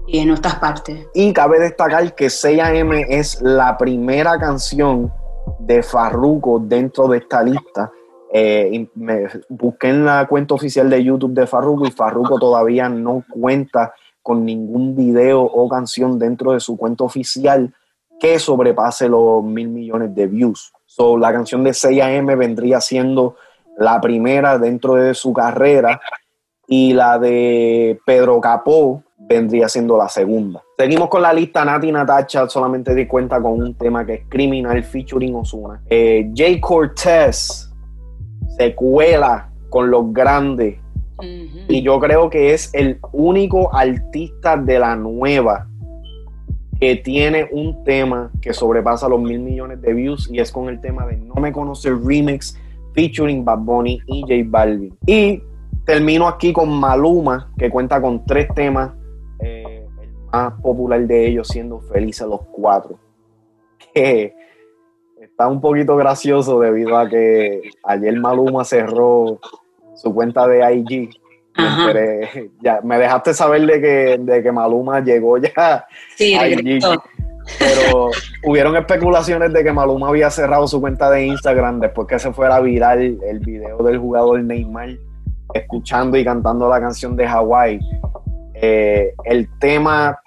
y 0.06 0.18
en 0.18 0.30
otras 0.30 0.54
partes. 0.56 1.06
Y 1.12 1.32
cabe 1.34 1.58
destacar 1.60 2.14
que 2.14 2.26
6AM 2.26 3.04
es 3.08 3.42
la 3.42 3.76
primera 3.76 4.38
canción 4.38 5.12
de 5.58 5.82
Farruko 5.82 6.58
dentro 6.58 7.06
de 7.08 7.18
esta 7.18 7.42
lista 7.42 7.92
eh, 8.37 8.88
me 8.96 9.28
busqué 9.48 9.90
en 9.90 10.04
la 10.04 10.26
cuenta 10.26 10.54
oficial 10.54 10.90
de 10.90 11.04
YouTube 11.04 11.34
de 11.34 11.46
Farruko 11.46 11.87
y 11.87 11.92
Farruko 11.92 12.37
todavía 12.37 12.88
no 12.88 13.22
cuenta 13.30 13.94
con 14.22 14.44
ningún 14.44 14.96
video 14.96 15.42
o 15.42 15.68
canción 15.68 16.18
dentro 16.18 16.50
de 16.50 16.58
su 16.58 16.76
cuenta 16.76 17.04
oficial 17.04 17.72
que 18.24 18.38
sobrepase 18.38 19.06
los 19.06 19.44
mil 19.44 19.68
millones 19.68 20.14
de 20.14 20.26
views. 20.26 20.72
So, 20.87 21.18
la 21.18 21.30
canción 21.30 21.62
de 21.62 21.72
6AM 21.72 22.38
vendría 22.38 22.80
siendo 22.80 23.37
la 23.76 24.00
primera 24.00 24.56
dentro 24.58 24.94
de 24.94 25.12
su 25.12 25.34
carrera 25.34 26.00
y 26.66 26.94
la 26.94 27.18
de 27.18 28.00
Pedro 28.06 28.40
Capó 28.40 29.02
vendría 29.18 29.68
siendo 29.68 29.98
la 29.98 30.08
segunda. 30.08 30.62
Seguimos 30.78 31.10
con 31.10 31.20
la 31.20 31.34
lista 31.34 31.66
Nati 31.66 31.92
Natacha, 31.92 32.48
solamente 32.48 32.94
di 32.94 33.06
cuenta 33.06 33.42
con 33.42 33.60
un 33.60 33.74
tema 33.74 34.06
que 34.06 34.14
es 34.14 34.20
Criminal 34.30 34.82
featuring 34.82 35.34
Osuna. 35.34 35.82
Eh, 35.90 36.30
Jay 36.34 36.58
Cortez 36.60 37.70
se 38.56 38.74
cuela 38.74 39.50
con 39.68 39.90
los 39.90 40.10
grandes. 40.14 40.78
Y 41.68 41.82
yo 41.82 42.00
creo 42.00 42.30
que 42.30 42.54
es 42.54 42.72
el 42.72 42.98
único 43.12 43.74
artista 43.74 44.56
de 44.56 44.78
la 44.78 44.96
nueva 44.96 45.68
que 46.85 46.97
tiene 46.97 47.49
un 47.51 47.83
tema 47.83 48.31
que 48.42 48.53
sobrepasa 48.53 49.09
los 49.09 49.18
mil 49.18 49.40
millones 49.40 49.81
de 49.81 49.94
views 49.94 50.29
y 50.31 50.38
es 50.38 50.53
con 50.53 50.68
el 50.68 50.83
tema 50.83 51.07
de 51.07 51.16
No 51.16 51.37
Me 51.37 51.51
Conoce 51.51 51.90
Remix 51.90 52.61
featuring 52.92 53.42
Bad 53.42 53.61
Bunny 53.61 54.03
y 54.07 54.20
J 54.20 54.35
Balvin. 54.44 54.94
Y 55.07 55.42
termino 55.87 56.29
aquí 56.29 56.53
con 56.53 56.68
Maluma, 56.68 57.51
que 57.57 57.70
cuenta 57.70 58.03
con 58.03 58.27
tres 58.27 58.49
temas, 58.55 58.92
eh, 59.40 59.87
el 60.03 60.11
más 60.31 60.61
popular 60.61 61.01
de 61.07 61.27
ellos 61.27 61.49
siendo 61.49 61.81
Felices 61.81 62.29
los 62.29 62.42
Cuatro. 62.53 62.99
Que 63.94 64.35
está 65.23 65.49
un 65.49 65.62
poquito 65.62 65.97
gracioso 65.97 66.61
debido 66.61 66.99
a 66.99 67.09
que 67.09 67.62
ayer 67.83 68.20
Maluma 68.20 68.62
cerró 68.62 69.40
su 69.94 70.12
cuenta 70.12 70.47
de 70.47 70.70
IG. 70.75 71.18
Ya, 72.62 72.80
me 72.82 72.98
dejaste 72.98 73.34
saber 73.34 73.66
de 73.66 73.80
que, 73.80 74.18
de 74.18 74.42
que 74.42 74.52
Maluma 74.52 75.00
llegó 75.00 75.38
ya 75.38 75.86
sí. 76.16 76.36
Pero 77.58 78.10
hubieron 78.42 78.74
especulaciones 78.76 79.52
de 79.52 79.62
que 79.62 79.72
Maluma 79.72 80.08
había 80.08 80.30
cerrado 80.30 80.66
su 80.66 80.80
cuenta 80.80 81.10
de 81.10 81.26
Instagram 81.26 81.80
después 81.80 82.08
que 82.08 82.18
se 82.18 82.32
fuera 82.32 82.58
viral 82.60 83.18
el 83.22 83.38
video 83.40 83.78
del 83.78 83.98
jugador 83.98 84.42
Neymar 84.42 84.90
escuchando 85.52 86.16
y 86.16 86.24
cantando 86.24 86.68
la 86.68 86.80
canción 86.80 87.16
de 87.16 87.28
Hawái. 87.28 87.80
Eh, 88.54 89.12
el 89.24 89.48
tema 89.58 90.18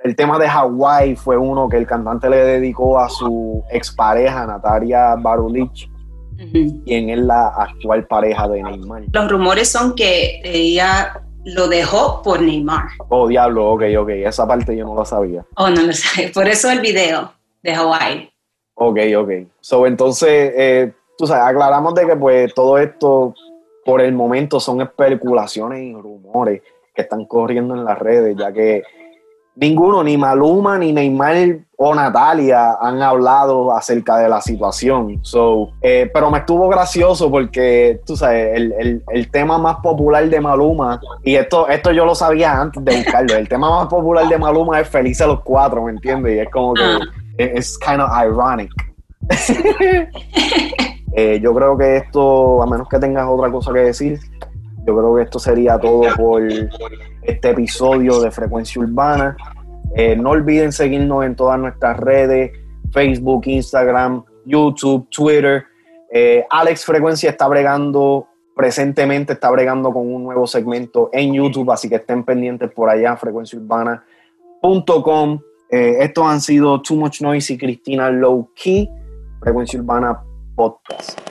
el 0.00 0.14
tema 0.14 0.38
de 0.38 0.48
Hawái 0.48 1.16
fue 1.16 1.36
uno 1.36 1.68
que 1.68 1.76
el 1.76 1.86
cantante 1.86 2.30
le 2.30 2.36
dedicó 2.38 3.00
a 3.00 3.08
su 3.08 3.64
expareja, 3.70 4.46
Natalia 4.46 5.16
Barulich. 5.16 5.90
Quién 6.84 7.10
es 7.10 7.18
la 7.18 7.48
actual 7.48 8.06
pareja 8.06 8.48
de 8.48 8.62
Neymar. 8.62 9.04
Los 9.12 9.30
rumores 9.30 9.68
son 9.68 9.94
que 9.94 10.40
ella 10.44 11.20
lo 11.44 11.68
dejó 11.68 12.22
por 12.22 12.40
Neymar. 12.40 12.88
Oh, 13.08 13.26
diablo, 13.26 13.70
ok, 13.70 13.82
ok, 13.98 14.08
esa 14.10 14.46
parte 14.46 14.76
yo 14.76 14.84
no 14.84 14.94
la 14.94 15.04
sabía. 15.04 15.44
Oh, 15.56 15.68
no 15.70 15.82
lo 15.82 15.92
sabía, 15.92 16.30
por 16.34 16.48
eso 16.48 16.70
el 16.70 16.80
video 16.80 17.32
de 17.62 17.74
Hawaii. 17.74 18.30
Ok, 18.74 18.98
ok. 19.16 19.30
So, 19.60 19.86
entonces, 19.86 20.52
eh, 20.56 20.92
tú 21.16 21.26
sabes, 21.26 21.44
aclaramos 21.44 21.94
de 21.94 22.06
que 22.06 22.16
pues 22.16 22.54
todo 22.54 22.78
esto 22.78 23.34
por 23.84 24.00
el 24.00 24.12
momento 24.12 24.60
son 24.60 24.80
especulaciones 24.80 25.82
y 25.82 25.94
rumores 25.94 26.62
que 26.94 27.02
están 27.02 27.24
corriendo 27.24 27.74
en 27.74 27.84
las 27.84 27.98
redes, 27.98 28.36
ya 28.36 28.52
que 28.52 28.82
ninguno, 29.60 30.02
ni 30.02 30.16
Maluma, 30.16 30.78
ni 30.78 30.92
Neymar 30.92 31.58
o 31.76 31.94
Natalia 31.94 32.76
han 32.80 33.02
hablado 33.02 33.72
acerca 33.72 34.16
de 34.18 34.28
la 34.28 34.40
situación. 34.40 35.18
So, 35.22 35.70
eh, 35.82 36.10
pero 36.12 36.30
me 36.30 36.38
estuvo 36.38 36.68
gracioso 36.68 37.30
porque, 37.30 38.00
tú 38.04 38.16
sabes, 38.16 38.56
el, 38.56 39.02
el, 39.08 39.30
tema 39.30 39.58
más 39.58 39.76
popular 39.76 40.28
de 40.28 40.40
Maluma, 40.40 41.00
y 41.22 41.34
esto, 41.34 41.68
esto 41.68 41.92
yo 41.92 42.04
lo 42.04 42.14
sabía 42.14 42.60
antes 42.60 42.84
de 42.84 42.96
buscarlo, 42.96 43.36
el 43.36 43.48
tema 43.48 43.70
más 43.70 43.88
popular 43.88 44.28
de 44.28 44.38
Maluma 44.38 44.80
es 44.80 44.88
Felices 44.88 45.26
los 45.26 45.40
Cuatro, 45.40 45.84
¿me 45.84 45.92
entiendes? 45.92 46.36
Y 46.36 46.38
es 46.40 46.50
como 46.50 46.74
que 46.74 46.82
ah. 46.82 46.98
es 47.36 47.78
kind 47.78 48.00
of 48.00 48.10
ironic. 48.24 48.70
Eh, 51.14 51.40
yo 51.42 51.52
creo 51.54 51.76
que 51.76 51.96
esto, 51.96 52.62
a 52.62 52.66
menos 52.66 52.88
que 52.88 52.98
tengas 52.98 53.26
otra 53.26 53.50
cosa 53.50 53.72
que 53.72 53.80
decir, 53.80 54.20
yo 54.88 54.96
creo 54.96 55.14
que 55.16 55.22
esto 55.22 55.38
sería 55.38 55.78
todo 55.78 56.02
por 56.16 56.42
este 56.42 57.50
episodio 57.50 58.20
de 58.20 58.30
Frecuencia 58.30 58.80
Urbana. 58.80 59.36
Eh, 59.94 60.16
no 60.16 60.30
olviden 60.30 60.72
seguirnos 60.72 61.26
en 61.26 61.36
todas 61.36 61.60
nuestras 61.60 61.98
redes, 61.98 62.52
Facebook, 62.90 63.42
Instagram, 63.44 64.24
YouTube, 64.46 65.06
Twitter. 65.10 65.64
Eh, 66.10 66.46
Alex 66.48 66.86
Frecuencia 66.86 67.28
está 67.28 67.46
bregando, 67.48 68.28
presentemente 68.56 69.34
está 69.34 69.50
bregando 69.50 69.92
con 69.92 70.10
un 70.10 70.24
nuevo 70.24 70.46
segmento 70.46 71.10
en 71.12 71.34
YouTube, 71.34 71.70
así 71.70 71.90
que 71.90 71.96
estén 71.96 72.24
pendientes 72.24 72.70
por 72.70 72.88
allá, 72.88 73.14
frecuenciaurbana.com. 73.14 75.40
Eh, 75.70 75.98
estos 76.00 76.24
han 76.24 76.40
sido 76.40 76.80
Too 76.80 76.96
Much 76.96 77.20
Noise 77.20 77.52
y 77.52 77.58
Cristina 77.58 78.10
Low 78.10 78.52
Key, 78.54 78.88
Frecuencia 79.38 79.78
Urbana 79.78 80.18
Podcast. 80.56 81.27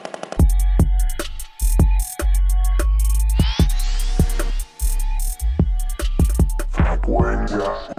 Frecuencia 7.58 7.97